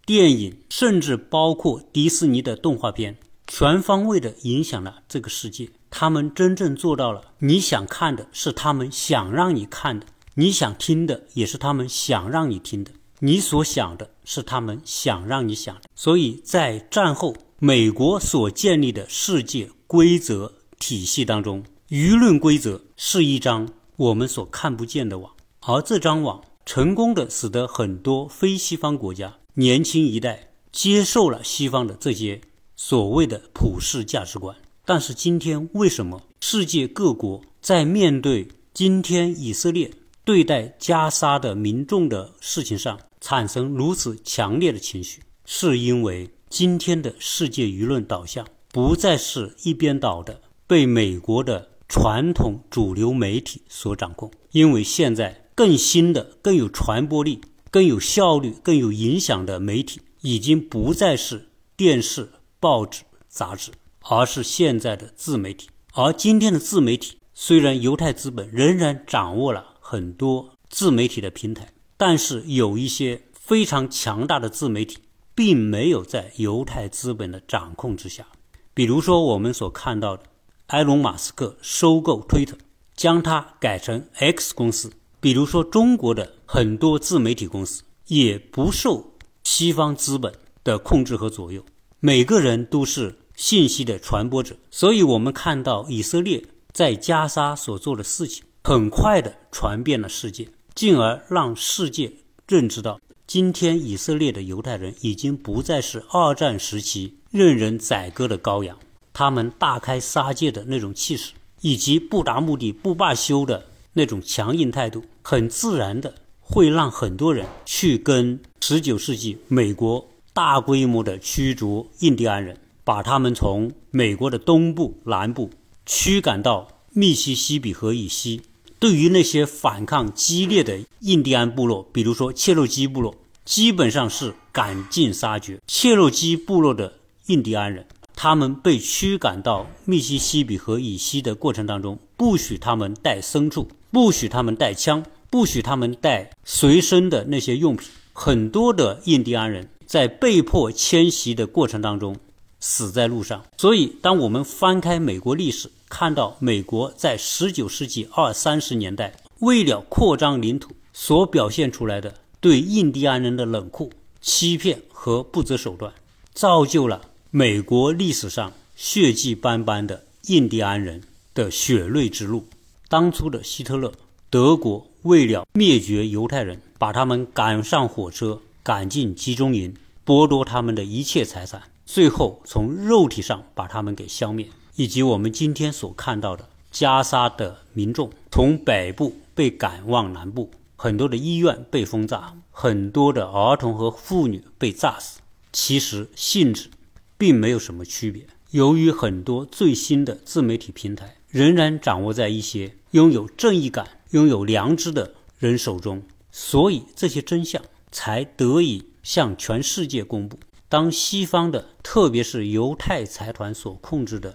[0.05, 5.69] 电影甚至包括迪士尼的动画片，全方位的影响了这个世界。
[5.89, 15.81] 他们真正做到了，你想看的是他们想让你看的，你想听的也是他们想让你听的，你所想的是他们想让你想的。
[15.95, 29.37] 所以在战后美国所建立的世界规则体系当中，舆论规则是一张我们所看不见的网，而这张网成功的使得很多非西方国家。
[29.53, 32.41] 年轻一代接受了西方的这些
[32.75, 39.91] 所谓的普世价值观，但是今天为什么世界各国在面对今天以色列
[40.25, 45.21] 对待加沙的民众的事情上产生如此强烈的情绪？
[45.45, 57.39] 是因为今天的世界舆论导向不再是一边倒的被美国的传统主流媒体所掌控，因为现在更新的、更有传播力。
[57.71, 61.47] 更有效率、更有影响的媒体，已经不再是
[61.77, 62.29] 电视、
[62.59, 63.71] 报纸、杂志，
[64.01, 65.69] 而是现在的自媒体。
[65.93, 74.97] 而今天的自媒体，虽然犹太资本仍然掌握了很多自媒体的平台，但是有一些非常强大的自媒体，
[75.41, 78.27] 并没有在犹太资本的掌控之下。
[78.75, 80.21] 比如说，我们所看到的
[80.67, 82.55] 埃隆·马斯克收购推特，
[82.95, 84.91] 将它改成 X 公司。
[85.19, 90.31] 比如说，中国的很多自媒体公司也不受西方资本
[90.63, 91.65] 的控制和左右，
[91.99, 94.55] 每个人都是信息的传播者。
[94.69, 102.13] 所以，我们看到以色列在加沙所做的事情，很快的传遍了世界，进而让世界
[102.47, 102.99] 认知到，
[103.33, 108.77] 今天以色列的犹太人已经不再是二战时期任人宰割的羔羊，
[109.13, 113.67] 他们大开杀戒的那种气势，以及不达目的不罢休的。
[113.93, 125.49] 那种强硬态度，很自然的会让很多人去跟十九世纪美国大规模的驱逐印第安人，把他们从美国的东部、南部
[125.85, 128.41] 驱赶到密西西比河以西。
[128.77, 133.15] 对于那些反抗激烈的印第安部落，比如说切洛基部落，
[133.45, 135.59] 基本上是赶尽杀绝。
[135.67, 136.93] 切洛基部落的
[137.27, 137.85] 印第安人。
[138.13, 147.89] 他们被驱赶到密西西比河以西的过程当中，不许他们带牲畜，不许他们带枪，不许他们带随身的那些用品。
[148.13, 152.15] 很多的印第安人在被迫迁徙的过程当中
[152.59, 153.43] 死在路上。
[153.57, 165.93] 所以，当我们翻开美国历史，看到美国在19世纪二三十年代为了扩张领土所表现出来的对印第安人的冷酷、欺骗和不择手段，
[166.33, 171.01] 造就了美国历史上血迹斑斑的印第安人
[171.33, 172.45] 的血泪之路。
[172.89, 173.93] 当初的希特勒，
[174.29, 176.59] 德国为了灭绝犹太人。
[176.81, 184.47] 把他们赶上火车，赶进集中营，剥夺他们的一切财产，最后从肉体上把他们给消灭。
[184.77, 190.49] 以及我们今天所看到的加沙的民众从北部被赶往南部，
[190.83, 195.19] 很多的医院被轰炸，很多的儿童和妇女被炸死。
[195.53, 196.71] 其实性质
[197.19, 198.25] 并没有什么区别。
[198.49, 206.01] 由于很多最新的自媒体平台仍然掌握在一些拥有正义感、拥有良知的人手中。
[206.31, 207.61] 所以这些真相
[207.91, 210.39] 才得以向全世界公布。
[210.67, 214.33] 当西方的，特别是犹太财团所控制的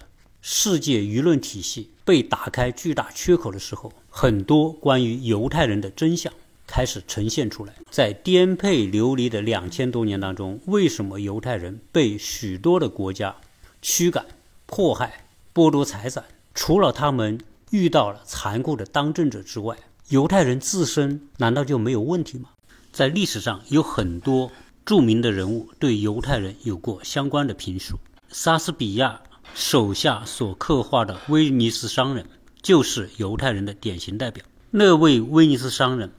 [0.49, 6.32] 世界舆论体系被打开巨大缺口的时候，很多关于犹太人的真相
[6.68, 7.74] 开始呈现出来。
[7.90, 13.34] 在颠沛流离的两千多年当中，为什么犹太人被许多的国家
[13.82, 14.24] 驱赶、
[14.66, 16.22] 迫害、剥夺财产？
[16.55, 17.40] 除了他们
[17.70, 19.76] 遇到了残酷的当政者之外，
[20.11, 22.51] 犹太人自身难道就没有问题吗？
[22.92, 24.53] 在历史上有很多
[24.84, 27.99] 著名的人物对犹太人有过相关的评述。
[28.28, 29.20] 莎士比亚
[29.55, 32.26] 手下所刻画的威尼斯商人
[32.62, 34.44] 就是犹太人的典型代表。
[34.70, 36.11] 那位威尼斯商人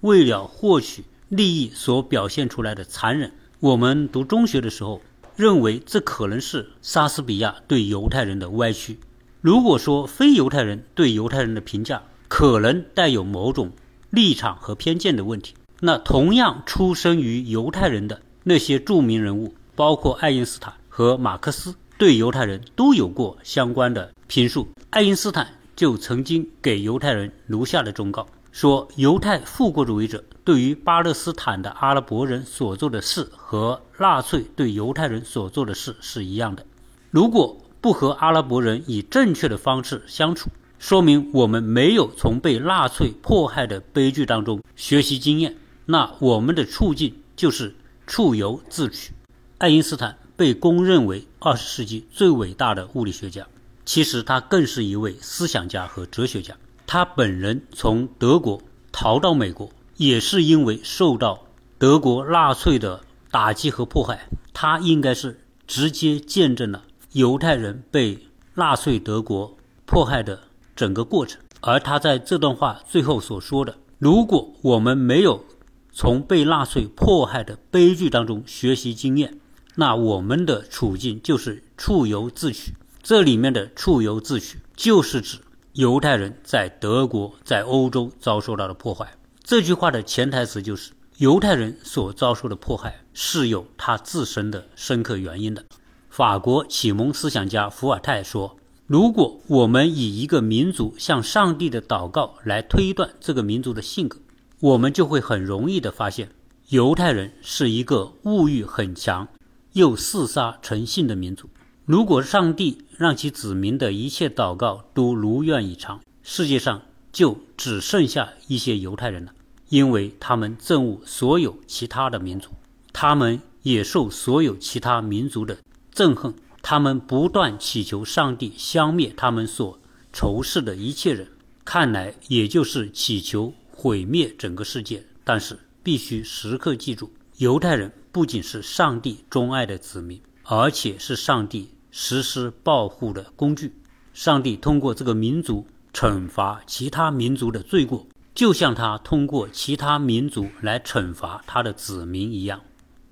[0.00, 5.00] 为了获取利益所表现出来的残忍，我们读中学的时候
[5.36, 8.98] 认为这可能是莎士比亚对犹太人的歪曲。
[9.40, 13.72] 如果说非犹太人对犹太人的评价，可能带有某种
[14.10, 15.54] 立场和偏见的问题。
[15.80, 24.66] 那同样出生于犹太人的那些著名人物，包括爱因斯坦和马克思，对犹太人都有过相关的评述。
[24.88, 25.46] 爱因斯坦
[25.76, 36.64] 就曾经给犹太人如下的忠告：说犹太复国主义者对于巴勒斯坦的阿拉伯人所做的事，和纳粹对犹太人所做的事是一样的。
[37.10, 40.48] 如果不和阿拉伯人以正确的方式相处，
[40.78, 47.74] 说明我们没有从被纳粹迫害的悲剧当中学习经验，那我们的处境就是
[48.06, 49.12] 处由自取。
[49.58, 53.46] 爱因斯坦被公认为二十世纪最伟大的物理学家，
[53.84, 56.56] 其实他更是一位思想家和哲学家。
[56.86, 61.42] 他本人从德国逃到美国，也是因为受到
[61.76, 64.30] 德国纳粹的打击和迫害。
[64.54, 70.40] 他应该是直接见证了犹太人被纳粹德国迫害的。
[70.74, 75.44] 整个过程，而他在这段话最后所说的：“如果我们没有
[75.92, 79.38] 从被纳粹迫害的悲剧当中学习经验，
[79.74, 85.38] 那我们的处境就是处由自取。”这里面的“处由自取”就是指
[85.72, 89.12] 犹太人在德国、在欧洲遭受到的破坏。
[89.42, 95.64] 这句话的潜台词就是，犹太人所遭受的迫害是有他自身的深刻原因的。
[96.08, 98.56] 法国启蒙思想家伏尔泰说。
[98.86, 104.18] 如果我们以一个民族向上帝的祷告来推断这个民族的性格，
[104.58, 106.28] 我们就会很容易的发现，
[106.70, 109.28] 犹太人是一个物欲很强
[109.72, 111.48] 又嗜杀成性的民族。
[111.84, 119.32] 如果上帝让其子民的一切祷告都如愿以偿，世界上就只剩下一些犹太人了，
[119.68, 122.50] 因为他们憎恶所有其他的民族，
[122.92, 125.58] 他们也受所有其他民族的
[125.94, 126.34] 憎恨。
[126.62, 129.80] 他们不断祈求上帝消灭他们所
[130.12, 131.26] 仇视的一切人，
[131.64, 135.02] 看来也就是祈求毁灭整个世界。
[135.24, 137.10] 但是必须时刻记住，
[137.40, 143.72] 犹太人不仅是上帝钟爱的子民，而且是上帝实施报复的工具。
[144.12, 152.60] 上帝通过这个民族惩罚其他民族的罪过，就像他通过其他民族来惩罚他的子民一样。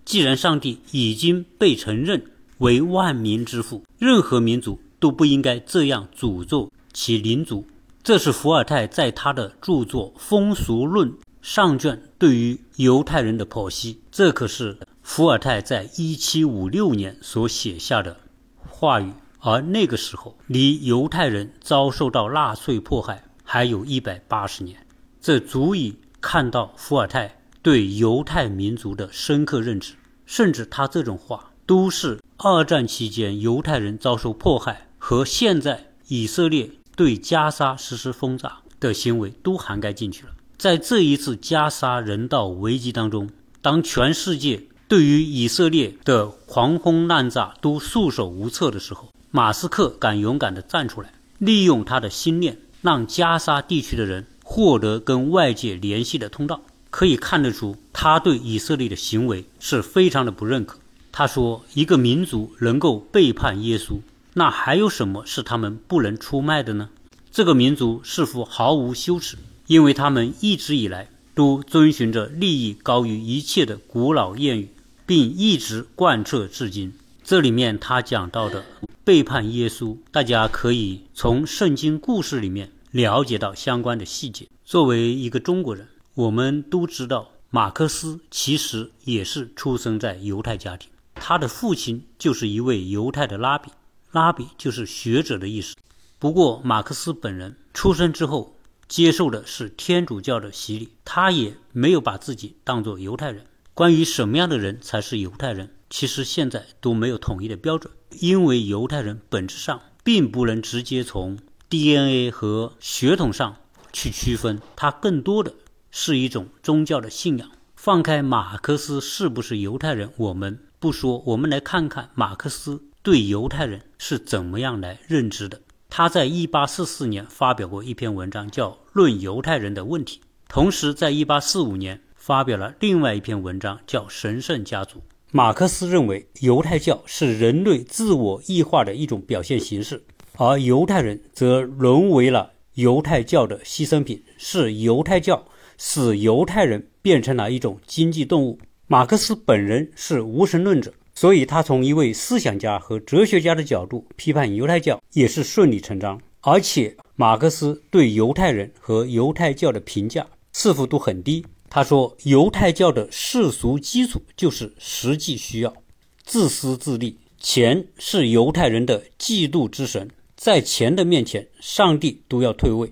[0.04, 2.22] 既然上帝已经被承认。
[2.58, 7.64] 为万民之父，任何民族都不应该这样诅咒其邻族。
[8.02, 11.08] 这是伏尔泰在他的著作《风俗论》
[11.40, 14.00] 上卷对于犹太人的剖析。
[14.10, 18.18] 这可是伏尔泰在一七五六年所写下的
[18.66, 24.86] 话语，而那个时候离犹太人遭受到纳粹迫害还有一百八十年，
[25.20, 29.94] 这足以看到伏尔泰对犹太民族的深刻认知。
[30.26, 32.18] 甚至他这种话都是。
[32.40, 40.32] 二战期间，犹太人遭受迫害和现在以色列对加沙实施轰炸的行为都涵盖进去了。
[40.58, 43.30] 在这一次加沙人道危机当中，
[43.62, 56.60] 当全世界对于以色列的狂轰滥炸都束手无策的时候，马斯克敢勇敢地站出来，利用他的心念，让加沙地区的人获得跟外界联系的通道。
[56.90, 60.80] 可以看得出，他对以色列的行为是非常的不认可。
[61.12, 64.00] 他说：“一个民族能够背叛耶稣，
[64.34, 66.88] 那还有什么是他们不能出卖的呢？
[67.30, 69.36] 这个民族似乎毫无羞耻，
[69.68, 71.08] 因为他们一直以来。”
[71.38, 74.70] 都遵循着利益高于一切的古老谚语，
[75.06, 76.92] 并一直贯彻至今。
[77.22, 78.64] 这里面他讲到的
[79.04, 84.48] 背叛耶稣，大家可以从圣经故事里面了解到相关的细节。
[84.64, 93.70] 作为一个中国人，我们都知道马克思其实也是出生在犹太家庭，他的父亲就是一位犹太的拉比，
[94.10, 95.76] 拉比就是学者的意思。
[96.18, 98.56] 不过马克思本人出生之后。
[98.88, 103.44] 接受的是天主教的洗礼，他也没有把自己当作犹太人。
[103.74, 113.56] 关于什么样的人才是犹太人，其实现在都没有统一的标准，因为犹太人本质上并不能直接从 DNA 和血统上
[113.92, 115.54] 去区分，它更多的
[115.90, 117.50] 是一种宗教的信仰。
[117.76, 125.60] 放开马克思是不是犹太人，我们不说，我们来看看马克思对犹太人是怎么样来认知的。
[125.90, 130.20] 他在1844年发表过一篇文章，叫《论犹太人的问题》。
[130.48, 134.98] 同时，在1845年发表了另外一篇文章，叫《神圣家族》。
[135.32, 140.04] 马克思认为，犹太教是人类自我异化的一种表现形式，
[140.36, 148.58] 而犹太人则沦为了犹太教的牺牲品，是犹太教使犹太人变成了一种经济动物。
[148.86, 150.92] 马克思本人是无神论者。
[151.20, 156.20] 所以，他从一位思想家和哲学家的角度批判犹太教也是顺理成章。
[156.42, 161.44] 而且，马克思对犹太人和犹太教的评价似乎都很低。
[161.68, 165.74] 他说，犹太教的世俗基础就是实际需要，
[166.22, 172.88] 自私自利，钱是犹太人的嫉妒之神，在钱的面前，上帝都要退位。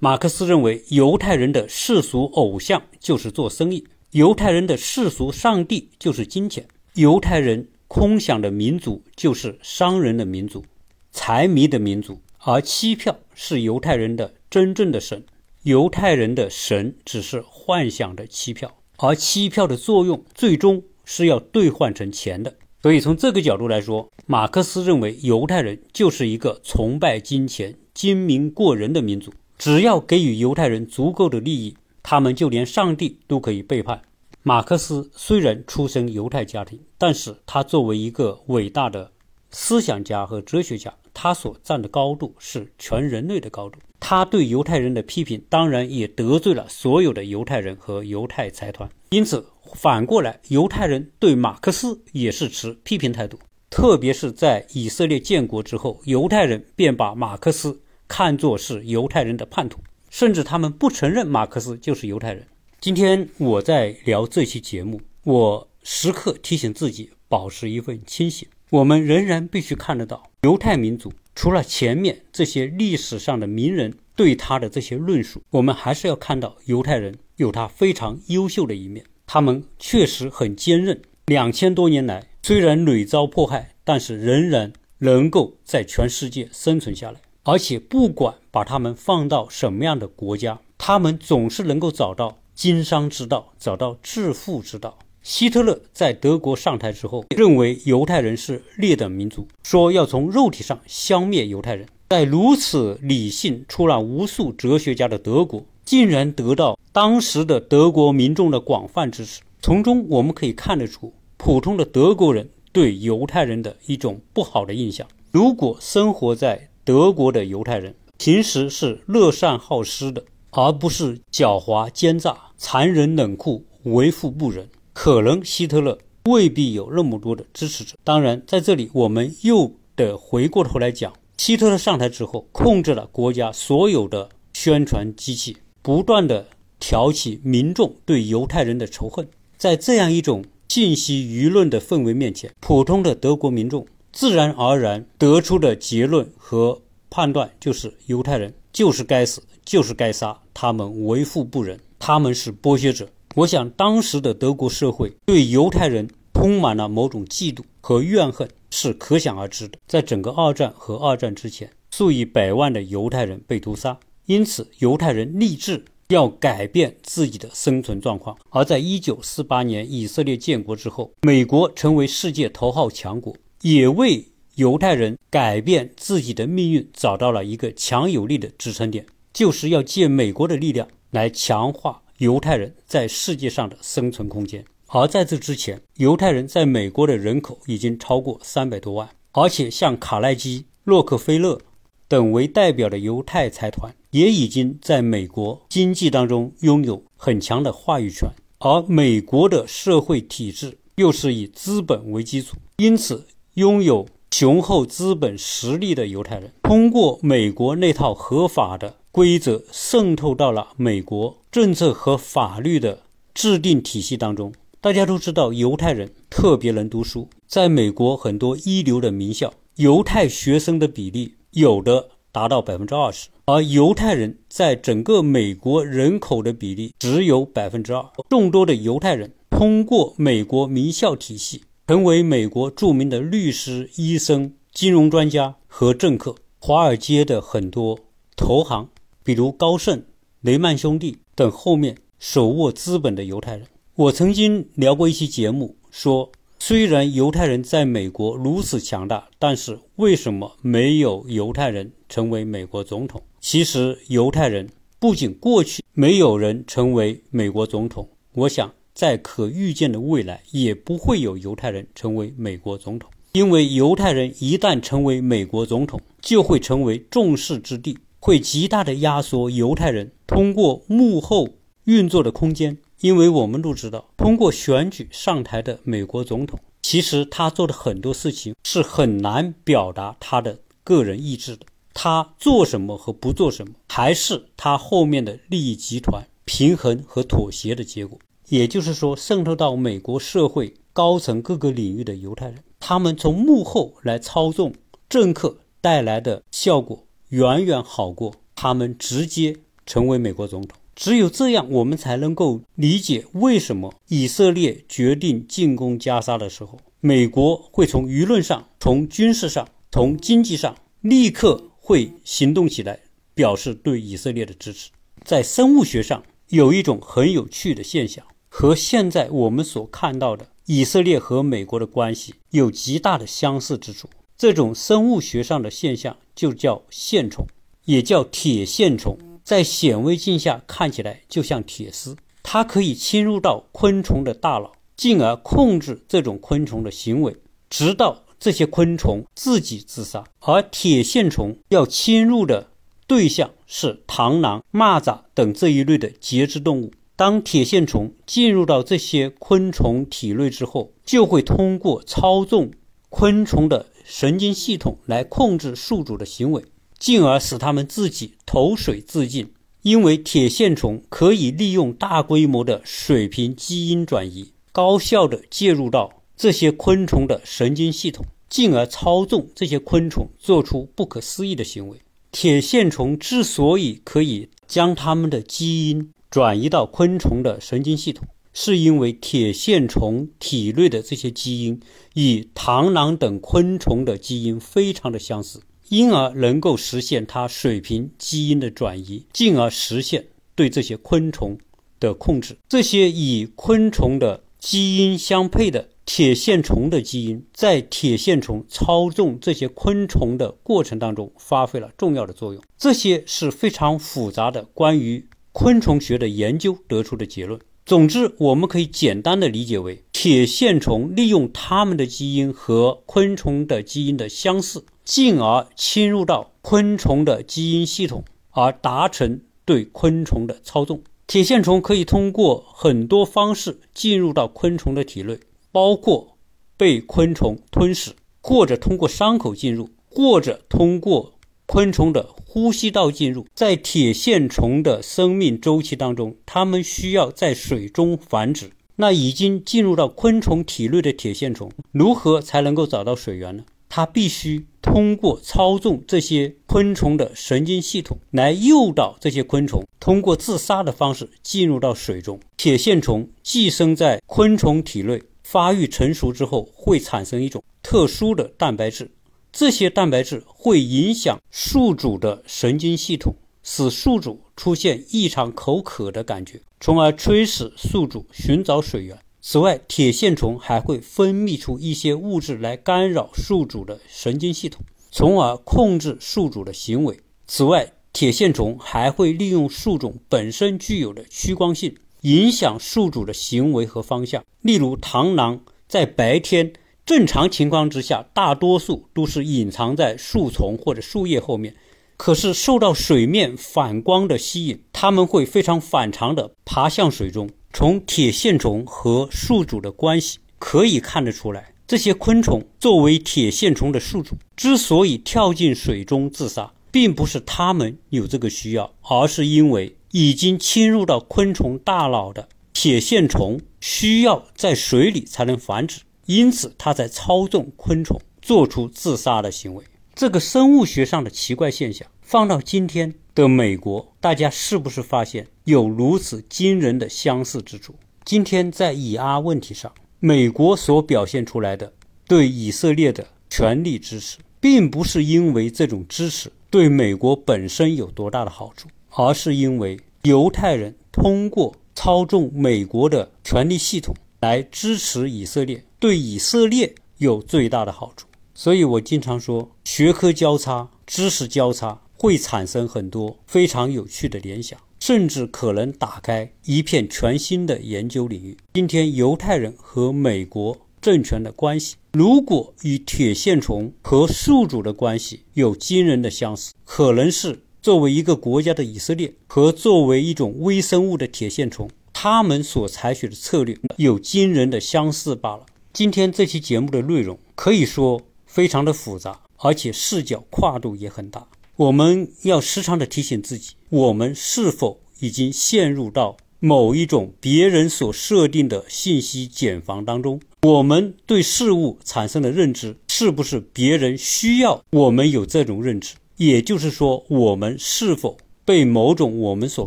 [0.00, 6.66] 马克思认为，犹太人的世俗偶像就是做生意，犹太人的世俗上帝就是金钱。
[6.94, 10.62] 犹太人空想的民族就是商人的民族，
[11.10, 15.24] 财迷的民族，而期票是犹太人的真正的神。
[15.62, 22.54] 犹太人的神只是幻想的期票，而期票的作用最终是要兑换成钱的。
[22.82, 29.32] 所以从这个角度来说，马克思认为犹太人就是一个崇拜金钱、精明过人的民族。
[29.56, 34.02] 只要给予犹太人足够的利益，他们就连上帝都可以背叛。
[34.44, 39.12] 马克思虽然出身犹太家庭，但是他作为一个伟大的
[39.52, 43.78] 思想家和哲学家，他所站的高度是全人类的高度。
[44.00, 48.90] 他对犹太人的批评，当然也得罪了所有的犹太人和犹太财团。
[49.10, 53.38] 因此，反过来，犹太人对马克思也是持批评态度。
[53.70, 59.78] 特别是在以色列建国之后，犹太人便把马克思看作是犹太人的叛徒，
[60.10, 62.44] 甚至他们不承认马克思就是犹太人。
[62.82, 68.48] 今天我在聊这期节目，我时刻提醒自己保持一份清醒。
[68.70, 79.06] 我们仍然必须看得到，犹太民族除了前面这些历史上的名人对他的这些论述，我们还是要看到犹太人有他非常优秀的一面。
[79.28, 87.20] 他们确实很坚韧，两千多年来虽然屡遭迫害，但是仍然能够在全世界生存下来。
[87.44, 92.40] 而且不管把他们放到什么样的国家，他们总是能够找到。
[92.54, 94.98] 经商之道，找到致富之道。
[95.22, 101.86] 希特勒在德国上台之后，认为犹太人是劣等民族，说要从肉体上消灭犹太人。
[102.08, 109.40] 在如此理性、出了无数哲学家的德国，竟然得到当时的德国民众的广泛支持。
[109.60, 115.06] 从中我们可以看得出，普通的德国人对犹太人的一种不好的印象。
[115.30, 120.24] 如果生活在德国的犹太人平时是乐善好施的。
[120.52, 127.96] 而不是狡猾奸诈、残忍冷酷、为富不仁，可能希特勒未必有那么多的支持者。
[128.04, 136.46] 当然，在这里我们又得回过头来讲，希特勒上台之后，控制了国家所有的宣传机器，不断的
[136.78, 139.26] 挑起民众对犹太人的仇恨。
[139.56, 149.42] 在这样一种信息舆论的氛围面前，普通的德国民众自然而然得出的结论和判断就是：犹太人就是该死。
[149.64, 153.08] 就是该杀他们，为富不仁，他们是剥削者。
[153.36, 159.78] 我想，当时的德国社会对犹太人充满了某种嫉妒和怨恨，是可想而知的。
[159.86, 163.96] 在整个二战和二战之前，数以百万的犹太人被屠杀，
[164.26, 168.36] 因此犹太人立志要改变自己的生存状况。
[168.50, 174.26] 而在一九四八年以色列建国之后，美国成为世界头号强国，也为
[174.62, 184.64] 犹太人改变自己的命运找到了一个强有力的支撑点，就是要借美国的力量来强化犹太人在世界上的生存空间。
[184.86, 191.60] 而在这之前，犹太人在美国的人口已经超过三百多万，而且像卡耐基、洛克菲勒
[192.06, 198.30] 等为代表的犹太财团也已经在美国经济当中拥有很强的话语权。
[198.60, 213.02] 而美国的社会体制又是以资本为基础，因此拥有雄厚资本实力的犹太人，通过美国那套合法的规则渗透到了美国政策和法律的
[213.34, 214.50] 制定体系当中。
[214.80, 228.02] 大家都知道，犹太人特别能读书，在美国很多一流的名校，犹太学生的比例有的达到百分之二十，而犹太人在整个美国人口的比例只有百分之二。
[228.30, 236.34] 众多的犹太人通过美国名校体系，成为美国著名的律师、医生、金融专家和政客。
[236.58, 237.98] 华尔街的很多
[238.34, 238.88] 投行，
[239.22, 240.02] 比如高盛、
[240.40, 243.66] 雷曼兄弟等，后面手握资本的犹太人。
[243.94, 253.22] 我曾经聊过一期节目，说虽然犹太人在美国如此强大，但是为什么没有犹太人成为美国总统？
[253.38, 254.66] 其实，犹太人
[254.98, 271.48] 不仅过去没有人成为美国总统，我想在可预见的未来也不会有犹太人成为美国总统，因为犹太人一旦成为美国总统，就会成为众矢之的，会极大的压缩犹太人通过幕后
[271.84, 272.78] 运作的空间。
[273.00, 281.66] 因为我们都知道，通过选举上台的美国总统，其实他做的很多事情是很难表达他的个人意志的。
[281.94, 288.16] 他做什么和不做什么，还是他后面的利益集团平衡和妥协的结果。
[288.52, 294.74] 也就是说，渗透到美国社会高层各个领域的犹太人，他们从幕后来操纵
[295.08, 300.78] 政客带来的效果，远远好过他们直接成为美国总统。
[300.94, 313.00] 只有这样，我们才能够理解为什么以色列决定进攻加沙的时候，美国会从舆论上、从军事上、从经济上立刻会行动起来，
[313.32, 314.90] 表示对以色列的支持。
[315.24, 318.22] 在生物学上，有一种很有趣的现象，
[318.54, 324.10] 和现在我们所看到的以色列和美国的关系有极大的相似之处。
[324.36, 327.46] 这种生物学上的现象就叫线虫，
[327.86, 329.16] 也叫铁线虫。
[329.42, 337.34] 在显微镜下看起来就像铁丝，它可以侵入到昆虫的大脑，进而控制这种昆虫的行为，
[337.70, 340.24] 直到这些昆虫自己自杀。
[340.40, 342.68] 而铁线虫要侵入的
[343.06, 346.92] 对象是螳螂、蚂蚱等这一类的节肢动物。
[347.22, 352.72] 当铁线虫进入到这些昆虫体内之后，就会通过操纵
[353.10, 356.64] 昆虫的神经系统来控制宿主的行为。
[356.98, 359.52] 进而使它们自己投水自尽，
[359.82, 371.98] 因为铁线虫可以利用大规模的水平基因转移，高效地介入到这些昆虫的神经系统，进而操纵这些昆虫做出不可思议的行为。
[372.32, 381.78] 铁线虫之所以可以将它们的基因转移到昆虫的神经系统，是因为铁线虫体内的这些基因
[382.14, 385.60] 与螳螂等昆虫的基因非常的相似。
[385.90, 390.24] 因而能够实现它水平基因的转移，进而实现
[390.54, 391.58] 对这些昆虫
[392.00, 392.56] 的控制。
[392.66, 402.62] 这些与昆虫的基因相配的铁线虫的基因，在铁线虫操纵这些昆虫的过程当中发挥了重要的作用。
[402.78, 407.60] 这些是非常复杂的关于昆虫学的研究得出的结论。
[407.84, 414.84] 总之，我们可以简单的理解为，铁线虫利用它们的基因和昆虫的基因的相似。
[415.04, 421.02] 进而侵入到昆虫的基因系统，而达成对昆虫的操纵。
[421.26, 425.40] 铁线虫可以通过很多方式进入到昆虫的体内，
[425.72, 426.38] 包括
[426.76, 431.31] 被昆虫吞噬，或者通过伤口进入，或者通过
[431.66, 433.46] 昆虫的呼吸道进入。
[433.54, 438.70] 在铁线虫的生命周期当中，它们需要在水中繁殖。
[438.96, 443.64] 那已经进入到昆虫体内的铁线虫，如何才能够找到水源呢？
[443.88, 452.38] 它必须通过操纵这些昆虫的神经系统，来诱导这些昆虫通过自杀的方式进入到水中。
[452.56, 459.10] 铁线虫寄生在昆虫体内，发育成熟之后会产生一种特殊的蛋白质，
[459.52, 469.18] 这些蛋白质会影响宿主的神经系统，使宿主出现异常口渴的感觉，从而催使宿主寻找水源。
[469.42, 477.20] 此外，铁线虫还会分泌出一些物质来干扰宿主的神经系统，从而控制宿主的行为。
[477.46, 484.42] 此外，铁线虫还会利用宿主本身具有的趋光性，影响宿主的行为和方向。
[484.62, 486.72] 例如，螳螂在白天
[487.04, 491.74] 正常情况之下，大多数都是隐藏在树丛或者树叶后面。
[492.16, 497.50] 可是受到水面反光的吸引，它们会非常反常地爬向水中。
[497.72, 519.84] 从铁线虫和宿主的关系可以看得出来，这些昆虫作为铁线虫的宿主，之所以跳进水中自杀，并不是它们有这个需要，而是因为已经侵入到昆虫大脑的铁线虫需要在水里才能繁殖，因此他在操纵昆虫做出自杀的行为。
[520.14, 527.94] 这个生物学上的奇怪现象，放到今天的美国，大家是不是发现有如此惊人的相似之处？
[528.24, 531.92] 今天在以阿问题上，美国所表现出来的
[532.28, 548.26] 对以色列的全力支持，并不是因为这种支持对美国本身有多大的好处，而是因为犹太人通过操纵美国的权力系统来支持以色列，对以色列有最大的好处。
[548.52, 558.56] 所以我经常说，学科交叉、知识交叉会产生很多非常有趣的联想，甚至可能打开一片全新的研究领域。
[558.74, 575.66] 今天，犹太人和美国政权的关系，如果与铁线虫和宿主的关系有惊人的相似，可能是作为一个国家的以色列和作为一种微生物的铁线虫，他们所采取的策略有惊人的相似罢了。
[575.92, 578.20] 今天这期节目的内容可以说。
[578.44, 581.48] 非常的复杂，而且视角跨度也很大。
[581.74, 590.38] 我们要时常的提醒自己：我们是否已经陷入到某一种别人所设定的信息茧房当中？
[590.64, 596.16] 我们对事物产生的认知，是不是别人需要我们有这种认知？
[596.36, 599.86] 也就是说，我们是否被某种我们所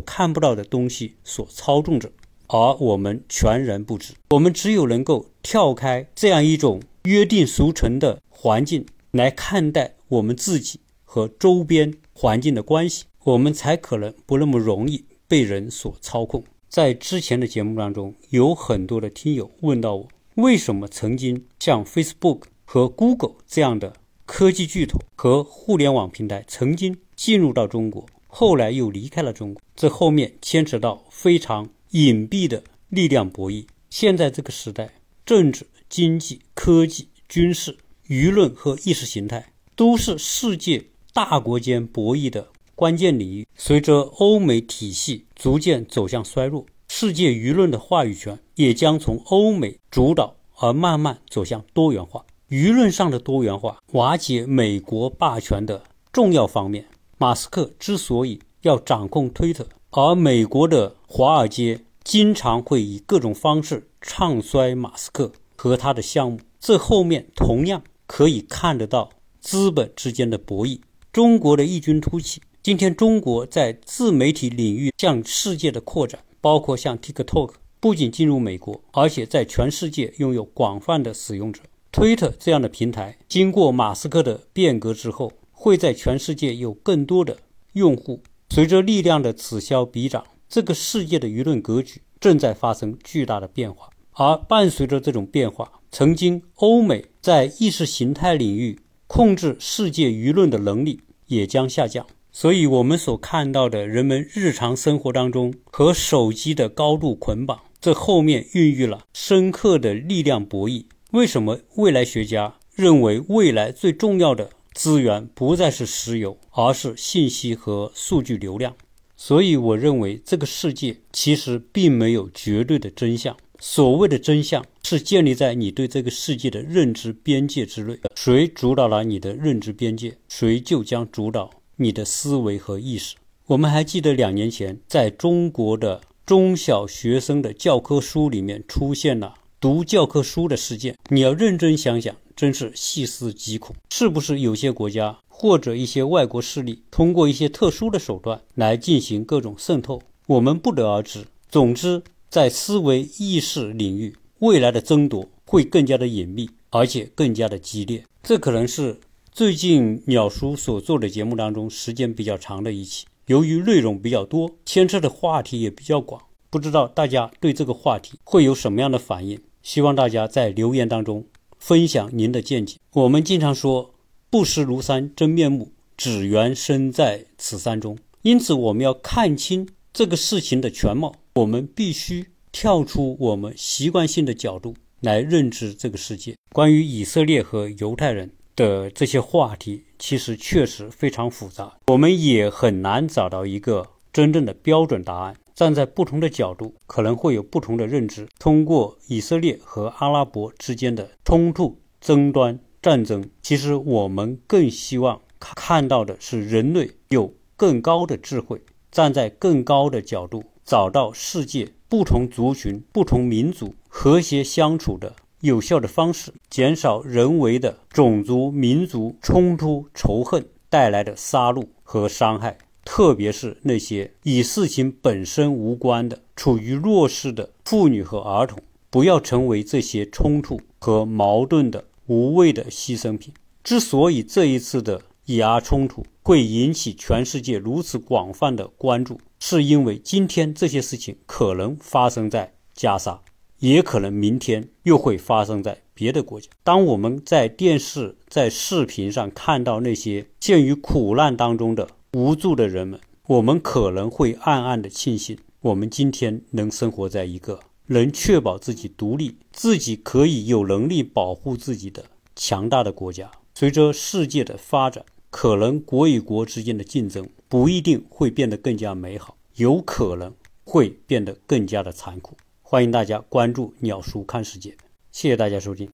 [0.00, 2.10] 看不到的东西所操纵着，
[2.48, 4.14] 而我们全然不知？
[4.30, 8.20] 我们只有能够跳开这样一种约定俗成的。
[8.38, 16.44] 环境来看待我们自己和周边环境的关系，我们才可能不那么容易被人所操控。
[16.68, 23.94] 在之前的节目当中，有很多的听友问到我，为什么曾经像 Facebook 和 Google 这样的
[24.26, 28.06] 科技巨头和互联网平台曾经进入到中国，
[28.38, 29.62] 后来又离开了中国？
[29.74, 33.64] 这后面牵扯到非常隐蔽的力量博弈。
[33.88, 34.90] 现在这个时代，
[35.24, 37.78] 政治、经济、科技、军事。
[38.08, 40.84] 舆论和意识形态都是世界
[41.14, 43.46] 大国间博弈的关键领域。
[43.56, 52.26] 随着欧美体系逐渐走向衰弱，世界舆论的话语权也将从欧美主导而慢慢走向多元化。
[52.50, 56.84] 舆论上的多元化瓦解美国霸权的重要方面。
[57.18, 67.82] 马斯克之所以要掌控推特，而美国的华尔街经常会以各种方式唱衰马斯克和他的项目，这后面同样。
[68.08, 69.10] 可以看得到
[69.40, 70.78] 资本之间的博弈，
[71.12, 72.40] 中国的异军突起。
[72.62, 81.62] 今天，中国在自媒体领域向世界的扩展，包括像 TikTok，不仅进入美国，而且在全世界拥有广泛的使用者。
[81.90, 85.32] Twitter 这样的平台，经过马斯克的变革之后，
[85.66, 87.38] 会在全世界有更多的
[87.72, 88.22] 用户。
[88.50, 93.90] 随着力量的此消彼长，这个世界的舆论格局正在发生巨大的变化。
[94.12, 110.84] 而伴随着这种变化，曾经欧美在意识形态领域控制世界舆论的能力也将下降，所以，我们所看到的人们日常生活当中和手机的高度捆绑，这后面孕育了深刻的力量博弈。
[111.10, 118.76] 为什么未来学家认为未来最重要的资源不再是石油，而是信息和数据流量？
[119.16, 123.34] 所以，我认为这个世界其实并没有绝对的真相。
[123.58, 127.98] 所谓的真相是建立在你对这个世界的认知边界之内。
[128.14, 133.16] 谁主导了你的认知边界，谁就将主导你的思维和意识。
[133.46, 140.94] 我们还记得两年前，在中国的中小学生的教科书里面出现了读教科书的事件。
[141.08, 143.74] 你要认真想想，真是细思极恐。
[143.90, 150.00] 是不是有些国家或者一些外国势力通过一些特殊的手段来进行各种渗透？
[150.26, 151.24] 我们不得而知。
[151.48, 152.02] 总之。
[152.28, 158.04] 在思维意识领域，未来的争夺会更加的隐秘，而且更加的激烈。
[158.22, 158.98] 这可能是
[159.30, 166.20] 最近鸟叔所做的节目当中时间比较长的一期，由于内容比较多，牵涉的话题也比较广，
[166.50, 169.40] 不知道大家对这个话题会有什么样的反应？
[169.62, 171.24] 希望大家在留言当中
[171.58, 172.76] 分享您的见解。
[172.92, 173.94] 我们经常说
[174.30, 181.14] “不识庐山真面目，只缘身在此山中”，因此我们要看清这个事情的全貌。
[181.34, 186.34] 我们必须跳出我们习惯性的角度来认知这个世界。
[186.52, 188.30] 关于以色列和犹太人。
[188.56, 195.36] 的这些话题其实确实非常复杂，我们也很难找到一个真正的标准答案。
[195.56, 198.28] 站在不同的角度，可能会有不同的认知。
[198.38, 208.60] 通过以色列和阿拉伯之间的冲突、争端、战争，其实我们更希望看到的是人类有更高的智慧，
[208.92, 215.14] 站在更高的角度，找到世界不同族群、不同民族和谐相处的。
[215.40, 222.56] 有效的方式，减少人为的种族、民族冲突、仇恨带来的杀戮和伤害，
[222.86, 228.58] 特别是那些与事情本身无关的、处于弱势的妇女和儿童，
[228.88, 233.34] 不要成为这些冲突和矛盾的无谓的牺牲品。
[233.64, 243.20] 之所以这一次的以阿冲突会引起全世界如此广泛的关注，是因为今天这些事情可能发生在加沙。
[243.60, 246.50] 也可能明天又会发生在别的国家。
[246.62, 262.02] 当我们在电视、在视频上看到那些陷于苦难当中的无助的人们，我们可能会暗暗的庆幸，我们今天能生活在一个能确保自己独立、自己可以有能力保护自己的
[262.34, 263.30] 强大的国家。
[263.54, 270.32] 随着世界的发展，可能国与国之间的竞争不一定会变得更加美好，有可能
[270.64, 272.34] 会变得更加的残酷。
[272.62, 274.74] 欢迎大家关注“鸟叔看世界”，
[275.12, 275.84] 谢谢大家收听。